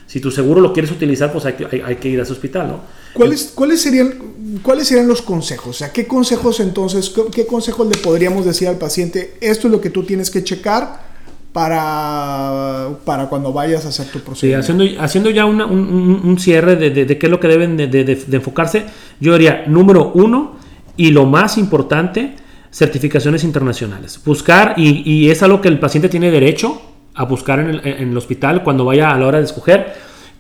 si 0.08 0.20
tu 0.20 0.30
seguro 0.30 0.60
lo 0.60 0.74
quieres 0.74 0.92
utilizar, 0.92 1.32
pues 1.32 1.46
hay 1.46 1.54
que, 1.54 1.84
hay, 1.84 1.96
que 1.96 2.10
ir 2.10 2.20
a 2.20 2.24
ese 2.24 2.34
hospital, 2.34 2.68
¿no? 2.68 2.82
¿Cuáles, 3.14 3.54
cuáles, 3.56 3.82
serían, 3.82 4.60
¿Cuáles 4.62 4.88
serían 4.88 5.08
los 5.08 5.22
consejos? 5.22 5.70
O 5.70 5.80
sea, 5.80 5.94
¿qué 5.94 6.06
consejos 6.06 6.60
entonces, 6.60 7.10
qué, 7.10 7.24
qué 7.32 7.46
consejos 7.46 7.88
le 7.88 7.98
podríamos 7.98 8.46
decir 8.46 8.68
al 8.68 8.78
paciente? 8.78 9.36
Esto 9.40 9.68
es 9.68 9.72
lo 9.72 9.80
que 9.80 9.90
tú 9.90 10.04
tienes 10.04 10.30
que 10.30 10.44
checar 10.44 11.11
para, 11.54 12.90
para 13.06 13.26
cuando 13.28 13.52
vayas 13.54 13.86
a 13.86 13.90
hacer 13.90 14.08
tu 14.08 14.20
Sí, 14.20 14.26
procedimiento. 14.26 14.62
haciendo, 14.74 15.02
haciendo 15.04 15.30
ya 15.30 15.46
una- 15.46 15.66
un, 15.66 15.80
un- 15.80 16.22
un 16.24 16.40
cierre 16.40 16.76
de, 16.76 16.90
de- 16.92 17.06
de 17.06 17.18
qué 17.18 17.28
es 17.28 17.32
lo 17.32 17.40
que 17.40 17.48
deben 17.48 17.78
de, 17.78 17.88
de- 17.88 18.04
de- 18.04 18.16
de 18.16 18.38
enfocarse, 18.38 18.86
yo 19.20 19.34
diría, 19.34 19.64
número 19.68 20.12
uno, 20.14 20.54
y 20.98 21.12
lo 21.12 21.26
más 21.26 21.58
importante, 21.58 22.36
certificaciones 22.72 23.44
internacionales. 23.44 24.20
Buscar, 24.26 24.76
y, 24.78 25.02
y 25.10 25.30
es 25.30 25.44
algo 25.44 25.60
que 25.62 25.68
el 25.68 25.80
paciente 25.80 26.08
tiene 26.10 26.32
derecho 26.32 26.82
a 27.16 27.26
buscar 27.26 27.60
en 27.60 27.70
el, 27.70 27.82
en 27.86 28.10
el 28.12 28.18
hospital 28.18 28.64
cuando 28.64 28.86
vaya 28.86 29.12
a 29.12 29.18
la 29.18 29.28
hora 29.28 29.40
de 29.40 29.44
escoger, 29.46 29.94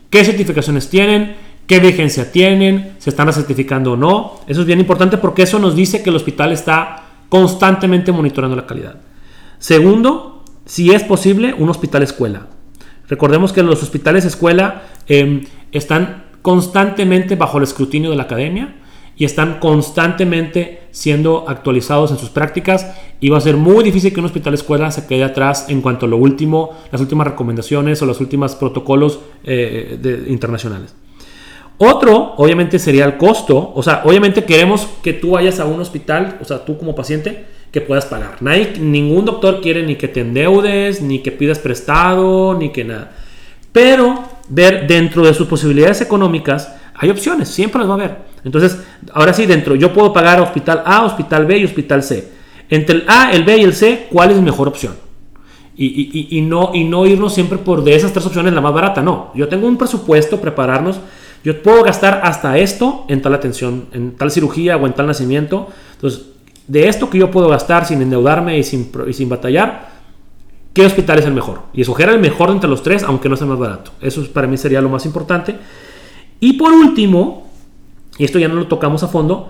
qué 0.09 0.23
certificaciones 0.23 0.89
tienen, 0.89 1.35
qué 1.67 1.79
vigencia 1.79 2.31
tienen, 2.31 2.93
se 2.99 3.09
están 3.09 3.31
certificando 3.33 3.93
o 3.93 3.97
no. 3.97 4.39
Eso 4.47 4.61
es 4.61 4.67
bien 4.67 4.79
importante 4.79 5.17
porque 5.17 5.43
eso 5.43 5.59
nos 5.59 5.75
dice 5.75 6.01
que 6.03 6.09
el 6.09 6.15
hospital 6.15 6.51
está 6.53 7.03
constantemente 7.29 8.11
monitoreando 8.13 8.55
la 8.55 8.65
calidad. 8.65 8.95
Segundo, 9.59 10.30
si 10.65 10.91
es 10.91 11.03
posible, 11.03 11.53
un 11.57 11.69
hospital 11.69 12.03
escuela. 12.03 12.47
Recordemos 13.07 13.51
que 13.51 13.63
los 13.63 13.83
hospitales 13.83 14.25
escuela 14.25 14.83
eh, 15.07 15.45
están 15.71 16.25
constantemente 16.41 17.35
bajo 17.35 17.57
el 17.57 17.63
escrutinio 17.63 18.09
de 18.09 18.15
la 18.15 18.23
academia 18.23 18.75
y 19.17 19.25
están 19.25 19.59
constantemente 19.59 20.83
siendo 20.91 21.45
actualizados 21.47 22.11
en 22.11 22.17
sus 22.17 22.29
prácticas 22.29 22.91
y 23.19 23.29
va 23.29 23.37
a 23.37 23.41
ser 23.41 23.57
muy 23.57 23.83
difícil 23.83 24.13
que 24.13 24.19
un 24.19 24.25
hospital 24.25 24.53
escuela 24.53 24.89
se 24.91 25.05
quede 25.05 25.23
atrás 25.23 25.65
en 25.69 25.81
cuanto 25.81 26.05
a 26.05 26.09
lo 26.09 26.17
último, 26.17 26.71
las 26.91 27.01
últimas 27.01 27.27
recomendaciones 27.27 28.01
o 28.01 28.05
los 28.05 28.19
últimos 28.19 28.55
protocolos 28.55 29.19
eh, 29.43 30.25
internacionales. 30.27 30.95
Otro, 31.83 32.35
obviamente, 32.37 32.77
sería 32.77 33.05
el 33.05 33.17
costo. 33.17 33.71
O 33.73 33.81
sea, 33.81 34.03
obviamente 34.05 34.43
queremos 34.43 34.87
que 35.01 35.13
tú 35.13 35.31
vayas 35.31 35.59
a 35.59 35.65
un 35.65 35.79
hospital, 35.81 36.37
o 36.39 36.45
sea, 36.45 36.63
tú 36.63 36.77
como 36.77 36.93
paciente, 36.93 37.45
que 37.71 37.81
puedas 37.81 38.05
pagar. 38.05 38.37
Nadie, 38.41 38.73
ningún 38.79 39.25
doctor 39.25 39.61
quiere 39.61 39.83
ni 39.83 39.95
que 39.95 40.07
te 40.07 40.21
endeudes, 40.21 41.01
ni 41.01 41.19
que 41.19 41.31
pidas 41.31 41.59
prestado, 41.59 42.53
ni 42.53 42.69
que 42.69 42.83
nada. 42.83 43.11
Pero 43.71 44.23
ver 44.49 44.87
dentro 44.87 45.23
de 45.23 45.33
sus 45.33 45.47
posibilidades 45.47 46.01
económicas, 46.01 46.75
hay 46.95 47.09
opciones, 47.09 47.47
siempre 47.49 47.79
las 47.79 47.87
va 47.89 47.93
a 47.93 47.95
haber. 47.95 48.17
Entonces, 48.43 48.77
ahora 49.13 49.33
sí, 49.33 49.45
dentro, 49.45 49.75
yo 49.75 49.93
puedo 49.93 50.11
pagar 50.11 50.41
hospital 50.41 50.83
A, 50.85 51.05
hospital 51.05 51.45
B 51.45 51.59
y 51.59 51.65
hospital 51.65 52.03
C. 52.03 52.29
Entre 52.69 52.95
el 52.97 53.03
A, 53.07 53.31
el 53.31 53.43
B 53.43 53.57
y 53.57 53.63
el 53.63 53.73
C, 53.73 54.07
¿cuál 54.11 54.31
es 54.31 54.37
mi 54.37 54.43
mejor 54.43 54.67
opción? 54.67 54.93
Y, 55.75 55.85
y- 55.85 56.37
y- 56.37 56.41
no, 56.41 56.71
y 56.73 56.83
no 56.83 57.05
irnos 57.07 57.33
siempre 57.33 57.57
por 57.57 57.83
de 57.83 57.95
esas 57.95 58.11
tres 58.11 58.25
opciones 58.25 58.53
la 58.53 58.61
más 58.61 58.73
barata, 58.73 59.01
no. 59.01 59.31
Yo 59.33 59.47
tengo 59.47 59.67
un 59.67 59.77
presupuesto, 59.77 60.39
prepararnos. 60.39 60.99
Yo 61.43 61.61
puedo 61.63 61.83
gastar 61.83 62.21
hasta 62.23 62.57
esto 62.57 63.05
en 63.07 63.21
tal 63.21 63.33
atención, 63.33 63.85
en 63.93 64.11
tal 64.15 64.29
cirugía 64.29 64.77
o 64.77 64.85
en 64.85 64.93
tal 64.93 65.07
nacimiento. 65.07 65.69
Entonces, 65.93 66.25
de 66.67 66.87
esto 66.87 67.09
que 67.09 67.17
yo 67.17 67.31
puedo 67.31 67.47
gastar 67.49 67.85
sin 67.85 68.01
endeudarme 68.01 68.57
y 68.57 68.63
sin, 68.63 68.91
y 69.07 69.13
sin 69.13 69.27
batallar, 69.29 69.89
¿qué 70.73 70.85
hospital 70.85 71.19
es 71.19 71.25
el 71.25 71.33
mejor? 71.33 71.63
Y 71.73 71.81
escoger 71.81 72.09
el 72.09 72.19
mejor 72.19 72.49
entre 72.49 72.69
los 72.69 72.81
tres, 72.83 73.03
aunque 73.03 73.27
no 73.29 73.35
sea 73.35 73.47
más 73.47 73.59
barato. 73.59 73.91
Eso 74.01 74.21
es- 74.21 74.27
para 74.29 74.47
mí 74.47 74.57
sería 74.57 74.81
lo 74.81 74.89
más 74.89 75.05
importante. 75.05 75.55
Y 76.39 76.53
por 76.53 76.71
último, 76.73 77.49
y 78.17 78.23
esto 78.25 78.39
ya 78.39 78.47
no 78.47 78.55
lo 78.55 78.67
tocamos 78.67 79.03
a 79.03 79.07
fondo, 79.07 79.49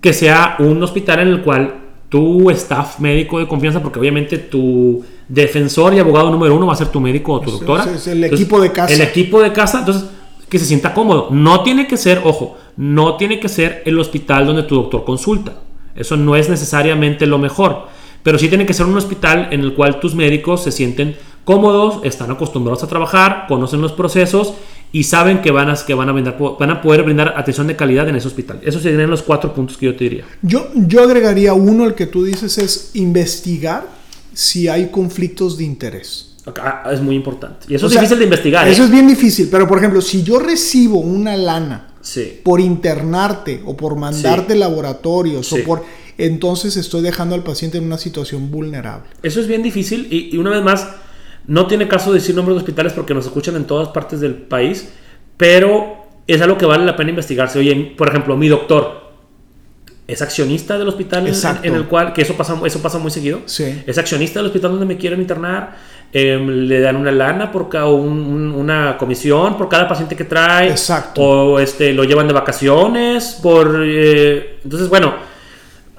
que 0.00 0.12
sea 0.12 0.56
un 0.60 0.82
hospital 0.82 1.20
en 1.20 1.28
el 1.28 1.42
cual 1.42 1.74
tu 2.08 2.50
staff 2.50 2.98
médico 2.98 3.38
de 3.38 3.46
confianza, 3.46 3.82
porque 3.82 3.98
obviamente 4.00 4.38
tu 4.38 5.04
defensor 5.28 5.94
y 5.94 5.98
abogado 6.00 6.30
número 6.30 6.56
uno 6.56 6.66
va 6.66 6.72
a 6.72 6.76
ser 6.76 6.88
tu 6.88 7.00
médico 7.00 7.34
o 7.34 7.40
tu 7.40 7.50
Es- 7.50 7.52
doctora. 7.60 7.84
es 7.84 8.06
el 8.08 8.24
equipo 8.24 8.60
de 8.60 8.72
casa. 8.72 8.92
El 8.94 9.00
equipo 9.00 9.40
de 9.42 9.52
casa, 9.52 9.80
entonces, 9.80 10.06
que 10.48 10.58
se 10.58 10.64
sienta 10.64 10.92
cómodo. 10.92 11.28
No 11.30 11.62
tiene 11.62 11.86
que 11.86 11.96
ser, 11.96 12.20
ojo, 12.24 12.56
no 12.76 13.16
tiene 13.16 13.38
que 13.38 13.48
ser 13.48 13.82
el 13.86 13.98
hospital 14.00 14.46
donde 14.46 14.64
tu 14.64 14.74
doctor 14.74 15.04
consulta. 15.04 15.52
Eso 16.00 16.16
no 16.16 16.34
es 16.36 16.48
necesariamente 16.48 17.26
lo 17.26 17.38
mejor. 17.38 17.86
Pero 18.22 18.38
sí 18.38 18.48
tiene 18.48 18.66
que 18.66 18.74
ser 18.74 18.86
un 18.86 18.96
hospital 18.96 19.48
en 19.50 19.60
el 19.60 19.74
cual 19.74 20.00
tus 20.00 20.14
médicos 20.14 20.62
se 20.64 20.72
sienten 20.72 21.16
cómodos, 21.44 22.00
están 22.04 22.30
acostumbrados 22.30 22.82
a 22.82 22.86
trabajar, 22.86 23.46
conocen 23.48 23.80
los 23.80 23.92
procesos 23.92 24.54
y 24.92 25.04
saben 25.04 25.40
que 25.40 25.50
van 25.50 25.70
a, 25.70 25.74
que 25.74 25.94
van 25.94 26.08
a, 26.08 26.12
brindar- 26.12 26.36
van 26.58 26.70
a 26.70 26.82
poder 26.82 27.02
brindar 27.02 27.34
atención 27.36 27.66
de 27.66 27.76
calidad 27.76 28.08
en 28.08 28.16
ese 28.16 28.28
hospital. 28.28 28.60
Esos 28.62 28.82
serían 28.82 29.08
los 29.08 29.22
cuatro 29.22 29.54
puntos 29.54 29.76
que 29.76 29.86
yo 29.86 29.96
te 29.96 30.04
diría. 30.04 30.24
Yo, 30.42 30.68
yo 30.74 31.02
agregaría 31.02 31.54
uno, 31.54 31.86
el 31.86 31.94
que 31.94 32.06
tú 32.06 32.24
dices 32.24 32.58
es 32.58 32.90
investigar 32.94 33.86
si 34.34 34.68
hay 34.68 34.88
conflictos 34.90 35.56
de 35.56 35.64
interés. 35.64 36.36
Acá 36.44 36.82
es 36.92 37.00
muy 37.00 37.16
importante. 37.16 37.66
Y 37.68 37.74
eso 37.74 37.86
O 37.86 37.88
es 37.88 37.92
sea, 37.94 38.02
difícil 38.02 38.18
de 38.18 38.24
investigar. 38.24 38.66
Eso 38.68 38.82
¿eh? 38.82 38.84
es 38.86 38.90
bien 38.90 39.06
difícil, 39.06 39.48
pero 39.50 39.66
por 39.68 39.78
ejemplo, 39.78 40.00
si 40.00 40.22
yo 40.22 40.38
recibo 40.38 40.98
una 40.98 41.36
lana 41.36 41.88
Sí. 42.02 42.40
por 42.42 42.60
internarte 42.60 43.62
o 43.66 43.76
por 43.76 43.96
mandarte 43.96 44.54
laboratorios 44.54 45.46
Sí. 45.48 45.60
o 45.60 45.64
por 45.64 45.84
entonces 46.18 46.76
estoy 46.76 47.00
dejando 47.02 47.34
al 47.34 47.42
paciente 47.42 47.78
en 47.78 47.84
una 47.84 47.98
situación 47.98 48.50
vulnerable. 48.50 49.08
Eso 49.22 49.40
es 49.40 49.46
bien 49.46 49.62
difícil 49.62 50.06
y, 50.10 50.34
y 50.34 50.38
una 50.38 50.50
vez 50.50 50.62
más, 50.62 50.86
no 51.46 51.66
tiene 51.66 51.88
caso 51.88 52.12
decir 52.12 52.34
nombres 52.34 52.54
de 52.56 52.58
hospitales 52.60 52.92
porque 52.92 53.14
nos 53.14 53.24
escuchan 53.26 53.56
en 53.56 53.64
todas 53.66 53.88
partes 53.88 54.20
del 54.20 54.34
país, 54.34 54.88
pero 55.36 55.96
es 56.26 56.40
algo 56.42 56.58
que 56.58 56.66
vale 56.66 56.84
la 56.84 56.96
pena 56.96 57.10
investigarse. 57.10 57.58
Oye, 57.58 57.94
por 57.96 58.08
ejemplo, 58.08 58.36
mi 58.36 58.48
doctor 58.48 59.09
es 60.12 60.22
accionista 60.22 60.78
del 60.78 60.88
hospital 60.88 61.26
en- 61.62 61.74
el 61.74 61.86
cual, 61.86 62.12
que 62.12 62.22
eso 62.22 62.34
pasa, 62.34 62.58
eso 62.64 62.80
pasa 62.82 62.98
muy 62.98 63.10
seguido, 63.10 63.40
Sí. 63.46 63.82
es 63.86 63.96
accionista 63.98 64.40
del 64.40 64.46
hospital 64.46 64.72
donde 64.72 64.86
me 64.86 64.96
quieren 64.96 65.20
internar, 65.20 65.76
em, 66.12 66.46
le 66.66 66.80
dan 66.80 66.96
una 66.96 67.12
lana 67.12 67.52
por 67.52 67.68
cada 67.68 67.86
un- 67.86 68.08
un- 68.20 68.52
una 68.54 68.96
comisión 68.98 69.56
por 69.56 69.68
cada 69.68 69.86
paciente 69.86 70.16
que 70.16 70.24
trae, 70.24 70.68
Exacto. 70.70 71.20
o 71.22 71.58
este, 71.60 71.92
lo 71.92 72.04
llevan 72.04 72.26
de 72.26 72.32
vacaciones, 72.34 73.38
por... 73.42 73.82
eh, 73.84 74.58
entonces, 74.64 74.88
bueno, 74.88 75.14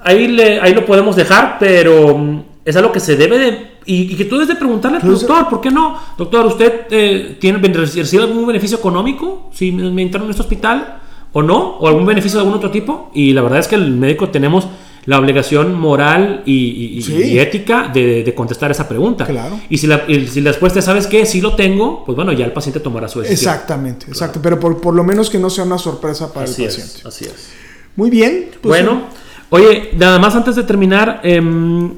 ahí, 0.00 0.28
le, 0.28 0.60
ahí 0.60 0.74
lo 0.74 0.84
podemos 0.84 1.16
dejar, 1.16 1.56
pero 1.58 2.16
mm, 2.18 2.42
es 2.64 2.76
algo 2.76 2.92
que 2.92 3.00
se 3.00 3.16
debe 3.16 3.38
de... 3.38 3.72
Y, 3.84 4.12
y 4.12 4.16
que 4.16 4.26
tú 4.26 4.36
debes 4.36 4.48
de 4.48 4.54
preguntarle 4.54 4.98
al 4.98 5.08
doctor, 5.08 5.48
¿por 5.48 5.60
qué 5.60 5.68
no? 5.70 5.98
Doctor, 6.16 6.46
¿usted 6.46 6.82
eh, 6.90 7.36
tiene 7.40 7.58
recibe 7.58 8.22
algún 8.22 8.46
beneficio 8.46 8.78
económico 8.78 9.50
si 9.52 9.72
me, 9.72 9.90
me 9.90 10.02
interno 10.02 10.26
en 10.26 10.30
este 10.30 10.42
hospital 10.42 11.00
o 11.32 11.42
no? 11.42 11.76
¿O 11.78 11.88
algún 11.88 12.06
beneficio 12.06 12.38
de 12.38 12.44
algún 12.44 12.56
otro 12.58 12.70
tipo? 12.70 13.10
Y 13.14 13.32
la 13.32 13.42
verdad 13.42 13.58
es 13.58 13.68
que 13.68 13.74
el 13.76 13.90
médico 13.92 14.28
tenemos 14.30 14.68
la 15.04 15.18
obligación 15.18 15.74
moral 15.74 16.42
y, 16.46 16.52
y- 16.54 16.98
y- 16.98 17.02
Sí. 17.02 17.14
y 17.14 17.38
ética 17.40 17.90
de, 17.92 18.22
de 18.22 18.34
contestar 18.34 18.70
esa 18.70 18.88
pregunta. 18.88 19.26
Claro. 19.26 19.58
Y 19.68 19.78
si 19.78 19.88
la, 19.88 20.04
y 20.06 20.26
si 20.28 20.40
la 20.40 20.50
respuesta 20.52 20.78
es, 20.78 20.84
¿sabes 20.84 21.08
qué? 21.08 21.26
Sí 21.26 21.40
lo 21.40 21.56
tengo, 21.56 22.04
pues 22.04 22.14
bueno, 22.14 22.30
ya 22.32 22.44
el 22.44 22.52
paciente 22.52 22.78
tomará 22.78 23.08
su 23.08 23.20
decisión. 23.20 23.52
Exactamente, 23.52 24.06
exacto. 24.06 24.38
Pero 24.40 24.60
por, 24.60 24.80
por 24.80 24.94
lo 24.94 25.02
menos 25.02 25.28
que 25.28 25.38
no 25.40 25.50
sea 25.50 25.64
una 25.64 25.78
sorpresa 25.78 26.32
para 26.32 26.44
Así 26.44 26.62
el 26.62 26.68
es, 26.68 26.76
paciente. 26.76 27.08
así 27.08 27.24
es. 27.24 27.48
Muy 27.96 28.10
bien. 28.10 28.50
pues, 28.60 28.80
bueno, 28.84 29.02
oye, 29.50 29.90
nada 29.96 30.20
más 30.20 30.36
antes 30.36 30.54
de 30.54 30.62
terminar, 30.62 31.20
em, 31.24 31.94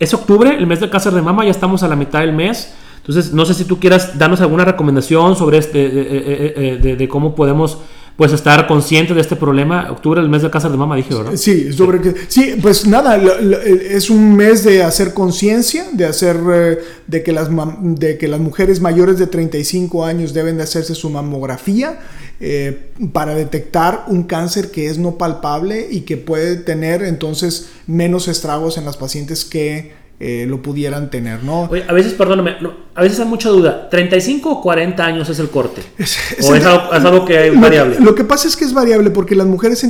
es 0.00 0.12
octubre, 0.14 0.56
el 0.56 0.66
mes 0.66 0.80
del 0.80 0.90
cáncer 0.90 1.12
de 1.12 1.22
mama, 1.22 1.44
ya 1.44 1.50
estamos 1.52 1.82
a 1.84 1.88
la 1.88 1.94
mitad 1.94 2.20
del 2.20 2.32
mes. 2.32 2.72
Entonces, 2.98 3.32
no 3.32 3.44
sé 3.46 3.54
si 3.54 3.64
tú 3.64 3.78
quieras 3.78 4.18
darnos 4.18 4.40
alguna 4.40 4.64
recomendación 4.64 5.36
sobre 5.36 5.58
este, 5.58 5.86
eh, 5.86 5.90
eh, 5.94 6.54
eh, 6.56 6.78
de, 6.82 6.96
de 6.96 7.08
cómo 7.08 7.34
podemos 7.36 7.78
pues 8.18 8.32
estar 8.32 8.66
conscientes 8.66 9.14
de 9.14 9.22
este 9.22 9.36
problema. 9.36 9.92
Octubre, 9.92 10.20
el 10.20 10.28
mes 10.28 10.42
del 10.42 10.50
cáncer 10.50 10.72
de 10.72 10.76
mama, 10.76 10.96
dije, 10.96 11.14
¿verdad? 11.14 11.36
Sí, 11.36 11.72
sobre 11.72 12.00
que, 12.00 12.16
sí, 12.26 12.56
pues 12.60 12.84
nada, 12.84 13.16
es 13.16 14.10
un 14.10 14.34
mes 14.34 14.64
de 14.64 14.82
hacer 14.82 15.14
conciencia, 15.14 15.86
de 15.92 16.04
hacer, 16.04 16.36
eh, 16.52 16.78
de, 17.06 17.22
que 17.22 17.30
las 17.30 17.48
de 17.80 18.18
que 18.18 18.26
las 18.26 18.40
mujeres 18.40 18.80
mayores 18.80 19.20
de 19.20 19.28
35 19.28 20.04
años 20.04 20.34
deben 20.34 20.56
de 20.56 20.64
hacerse 20.64 20.96
su 20.96 21.10
mamografía 21.10 22.00
eh, 22.40 22.90
para 23.12 23.36
detectar 23.36 24.06
un 24.08 24.24
cáncer 24.24 24.72
que 24.72 24.88
es 24.88 24.98
no 24.98 25.16
palpable 25.16 25.86
y 25.88 26.00
que 26.00 26.16
puede 26.16 26.56
tener 26.56 27.04
entonces 27.04 27.68
menos 27.86 28.26
estragos 28.26 28.78
en 28.78 28.84
las 28.84 28.96
pacientes 28.96 29.44
que 29.44 29.92
eh, 30.20 30.46
lo 30.48 30.60
pudieran 30.62 31.10
tener, 31.10 31.44
¿no? 31.44 31.68
Oye, 31.70 31.84
a 31.86 31.92
veces, 31.92 32.14
perdóname, 32.14 32.56
a 32.94 33.02
veces 33.02 33.20
hay 33.20 33.26
mucha 33.26 33.50
duda. 33.50 33.88
¿35 33.88 34.40
o 34.46 34.60
40 34.60 35.04
años 35.04 35.28
es 35.28 35.38
el 35.38 35.48
corte? 35.48 35.82
¿O 36.42 36.54
es 36.56 36.64
algo, 36.66 37.24
que 37.24 37.46
es 37.46 37.60
variable? 37.60 37.98
Lo 38.00 38.16
que 38.16 38.24
pasa 38.24 38.48
es 38.48 38.56
que 38.56 38.64
es 38.64 38.72
variable 38.72 39.10
porque 39.10 39.36
las 39.36 39.46
mujeres, 39.46 39.86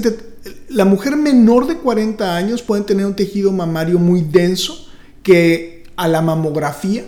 la 0.69 0.85
mujer 0.85 1.17
menor 1.17 1.67
de 1.67 1.79
40 1.79 2.37
años 2.37 2.61
pueden 2.61 2.85
tener 2.85 3.07
un 3.07 3.17
tejido 3.17 3.53
mamario 3.53 3.99
muy 3.99 4.21
denso 4.21 4.87
que 5.23 5.85
a 5.97 6.07
la 6.09 6.21
mamografía 6.21 7.05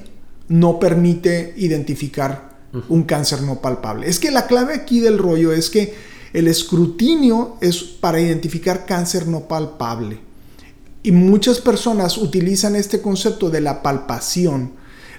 no 0.49 0.81
permite 0.81 1.53
identificar 1.57 2.51
un 2.89 3.03
cáncer 3.03 3.43
no 3.43 3.61
palpable. 3.61 4.09
Es 4.09 4.19
que 4.19 4.31
la 4.31 4.47
clave 4.47 4.75
aquí 4.75 5.01
del 5.01 5.19
rollo 5.19 5.53
es 5.53 5.69
que 5.69 5.95
el 6.33 6.49
escrutinio 6.49 7.57
es 7.61 7.83
para 7.83 8.21
identificar 8.21 8.87
cáncer 8.87 9.27
no 9.27 9.41
palpable. 9.41 10.30
Y 11.03 11.13
muchas 11.13 11.61
personas 11.61 12.19
utilizan 12.19 12.77
este 12.77 13.01
concepto 13.01 13.51
de 13.51 13.61
la 13.61 13.83
palpación. 13.83 14.73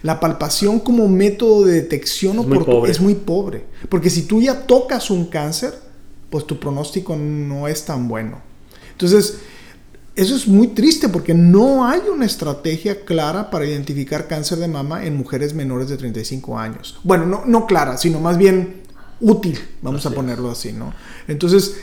La 0.03 0.19
palpación 0.19 0.79
como 0.79 1.07
método 1.07 1.65
de 1.65 1.73
detección 1.73 2.39
es, 2.39 2.45
muy 2.45 2.89
es 2.89 2.99
muy 2.99 3.15
pobre. 3.15 3.65
Porque 3.89 4.09
si 4.09 4.23
tú 4.23 4.41
ya 4.41 4.65
tocas 4.65 5.09
un 5.09 5.25
cáncer, 5.25 5.73
pues 6.29 6.45
tu 6.45 6.59
pronóstico 6.59 7.15
no 7.15 7.67
es 7.67 7.85
tan 7.85 8.07
bueno. 8.07 8.41
Entonces, 8.91 9.39
eso 10.15 10.35
es 10.35 10.47
muy 10.47 10.67
triste 10.67 11.07
porque 11.09 11.33
no 11.33 11.87
hay 11.87 12.01
una 12.13 12.25
estrategia 12.25 13.05
clara 13.05 13.49
para 13.49 13.65
identificar 13.65 14.27
cáncer 14.27 14.57
de 14.57 14.67
mama 14.67 15.05
en 15.05 15.15
mujeres 15.15 15.53
menores 15.53 15.87
de 15.87 15.97
35 15.97 16.59
años. 16.59 16.99
Bueno, 17.03 17.25
no, 17.25 17.43
no 17.45 17.65
clara, 17.65 17.97
sino 17.97 18.19
más 18.19 18.37
bien 18.37 18.80
útil, 19.21 19.57
vamos 19.81 20.05
a 20.05 20.11
ponerlo 20.11 20.49
así, 20.49 20.73
¿no? 20.73 20.93
Entonces, 21.27 21.77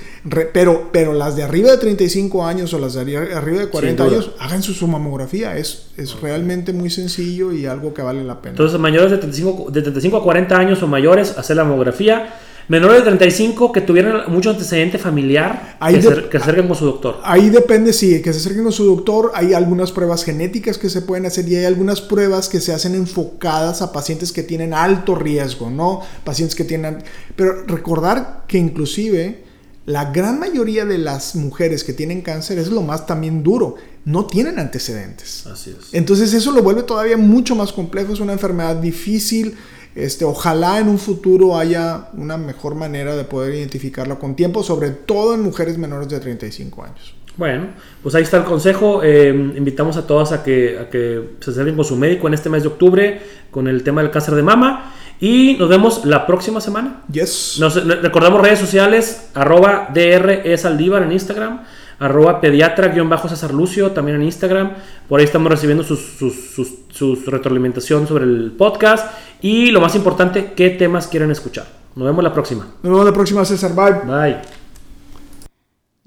pero, 0.52 0.90
pero 0.92 1.14
las 1.14 1.36
de 1.36 1.44
arriba 1.44 1.70
de 1.70 1.78
35 1.78 2.44
años 2.44 2.74
o 2.74 2.78
las 2.78 2.94
de 2.94 3.00
arriba 3.00 3.60
de 3.60 3.68
40 3.68 4.04
años, 4.04 4.32
hagan 4.40 4.62
su, 4.62 4.86
mamografía, 4.86 5.56
es, 5.56 5.86
es 5.96 6.20
realmente 6.20 6.72
muy 6.72 6.90
sencillo 6.90 7.52
y 7.52 7.66
algo 7.66 7.94
que 7.94 8.02
vale 8.02 8.24
la 8.24 8.42
pena. 8.42 8.52
Entonces, 8.52 8.78
mayores 8.78 9.10
de 9.12 9.18
35, 9.18 9.70
de 9.70 9.82
35 9.82 10.16
a 10.16 10.22
40 10.22 10.58
años 10.58 10.82
o 10.82 10.86
mayores, 10.88 11.38
hacer 11.38 11.56
la 11.56 11.64
mamografía. 11.64 12.34
Menores 12.68 12.98
de 12.98 13.04
35 13.04 13.72
que 13.72 13.80
tuvieran 13.80 14.30
mucho 14.30 14.50
antecedente 14.50 14.98
familiar, 14.98 15.78
que, 15.88 16.02
se, 16.02 16.36
acerquen 16.36 16.66
con 16.66 16.76
su 16.76 16.84
doctor. 16.84 17.18
Ahí 17.24 17.48
depende, 17.48 17.94
sí, 17.94 18.20
que 18.20 18.30
se 18.32 18.40
acerquen 18.40 18.64
con 18.64 18.72
su 18.72 18.84
doctor. 18.84 19.32
Hay 19.34 19.54
algunas 19.54 19.90
pruebas 19.90 20.22
genéticas 20.22 20.76
que 20.76 20.90
se 20.90 21.00
pueden 21.00 21.24
hacer 21.24 21.48
y 21.48 21.56
hay 21.56 21.64
algunas 21.64 22.02
pruebas 22.02 22.50
que 22.50 22.60
se 22.60 22.74
hacen 22.74 22.94
enfocadas 22.94 23.80
a 23.80 23.90
pacientes 23.90 24.32
que 24.32 24.42
tienen 24.42 24.74
alto 24.74 25.14
riesgo, 25.14 25.70
¿no? 25.70 26.02
Pacientes 26.24 26.54
que 26.54 26.64
tienen... 26.64 27.02
Pero 27.36 27.64
recordar 27.64 28.44
que 28.46 28.58
inclusive 28.58 29.44
la 29.86 30.12
gran 30.12 30.38
mayoría 30.38 30.84
de 30.84 30.98
las 30.98 31.34
mujeres 31.36 31.84
que 31.84 31.94
tienen 31.94 32.20
cáncer 32.20 32.58
es 32.58 32.68
lo 32.68 32.82
más 32.82 33.06
también 33.06 33.42
duro. 33.42 33.76
No 34.04 34.26
tienen 34.26 34.58
antecedentes. 34.58 35.46
Así 35.46 35.70
es. 35.70 35.94
Entonces 35.94 36.34
eso 36.34 36.52
lo 36.52 36.62
vuelve 36.62 36.82
todavía 36.82 37.16
mucho 37.16 37.54
más 37.54 37.72
complejo. 37.72 38.12
Es 38.12 38.20
una 38.20 38.34
enfermedad 38.34 38.76
difícil 38.76 39.56
este, 40.04 40.24
ojalá 40.24 40.78
en 40.78 40.88
un 40.88 40.98
futuro 40.98 41.58
haya 41.58 42.08
una 42.14 42.36
mejor 42.36 42.74
manera 42.74 43.16
de 43.16 43.24
poder 43.24 43.54
identificarla 43.54 44.16
con 44.16 44.36
tiempo, 44.36 44.62
sobre 44.62 44.90
todo 44.90 45.34
en 45.34 45.42
mujeres 45.42 45.78
menores 45.78 46.08
de 46.08 46.20
35 46.20 46.84
años. 46.84 47.14
Bueno, 47.36 47.68
pues 48.02 48.14
ahí 48.14 48.24
está 48.24 48.38
el 48.38 48.44
consejo. 48.44 49.02
Eh, 49.02 49.28
invitamos 49.28 49.96
a 49.96 50.06
todas 50.06 50.32
a 50.32 50.42
que, 50.42 50.78
a 50.78 50.90
que 50.90 51.36
se 51.40 51.52
acerquen 51.52 51.76
con 51.76 51.84
su 51.84 51.96
médico 51.96 52.26
en 52.26 52.34
este 52.34 52.50
mes 52.50 52.62
de 52.62 52.68
octubre 52.68 53.20
con 53.50 53.68
el 53.68 53.84
tema 53.84 54.02
del 54.02 54.10
cáncer 54.10 54.34
de 54.34 54.42
mama. 54.42 54.92
Y 55.20 55.56
nos 55.58 55.68
vemos 55.68 56.04
la 56.04 56.26
próxima 56.26 56.60
semana. 56.60 57.02
Yes. 57.10 57.56
Nos, 57.58 57.84
recordamos 58.02 58.40
redes 58.40 58.58
sociales, 58.58 59.30
arroba 59.34 59.88
DR 59.92 60.42
en 60.44 61.12
Instagram 61.12 61.62
arroba 61.98 62.40
pediatra-cesar 62.40 63.52
Lucio, 63.52 63.92
también 63.92 64.16
en 64.16 64.24
Instagram. 64.24 64.72
Por 65.08 65.20
ahí 65.20 65.26
estamos 65.26 65.50
recibiendo 65.50 65.84
sus, 65.84 66.00
sus, 66.00 67.26
retroalimentación 67.26 68.06
sobre 68.06 68.24
el 68.24 68.52
podcast. 68.56 69.12
Y 69.40 69.70
lo 69.70 69.80
más 69.80 69.94
importante, 69.94 70.52
qué 70.54 70.70
temas 70.70 71.06
quieren 71.06 71.30
escuchar. 71.30 71.66
Nos 71.94 72.06
vemos 72.06 72.22
la 72.22 72.32
próxima. 72.32 72.66
Nos 72.82 72.92
vemos 72.92 73.04
la 73.04 73.12
próxima, 73.12 73.44
César. 73.44 73.74
Bye. 73.74 74.06
Bye. 74.06 74.36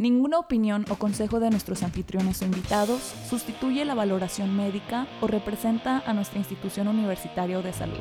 Ninguna 0.01 0.39
opinión 0.39 0.84
o 0.89 0.95
consejo 0.95 1.39
de 1.39 1.51
nuestros 1.51 1.84
anfitriones 1.84 2.41
o 2.41 2.45
invitados 2.45 3.13
sustituye 3.30 3.86
la 3.86 3.93
valoración 3.93 4.58
médica 4.58 5.06
o 5.21 5.27
representa 5.27 6.01
a 6.08 6.13
nuestra 6.13 6.39
institución 6.39 6.88
universitaria 6.88 7.62
de 7.62 7.71
salud. 7.71 7.99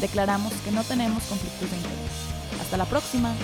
Declaramos 0.00 0.54
que 0.64 0.70
no 0.70 0.82
tenemos 0.84 1.22
conflictos 1.24 1.70
de 1.70 1.76
interés. 1.76 2.60
Hasta 2.62 2.78
la 2.78 2.86
próxima. 2.86 3.34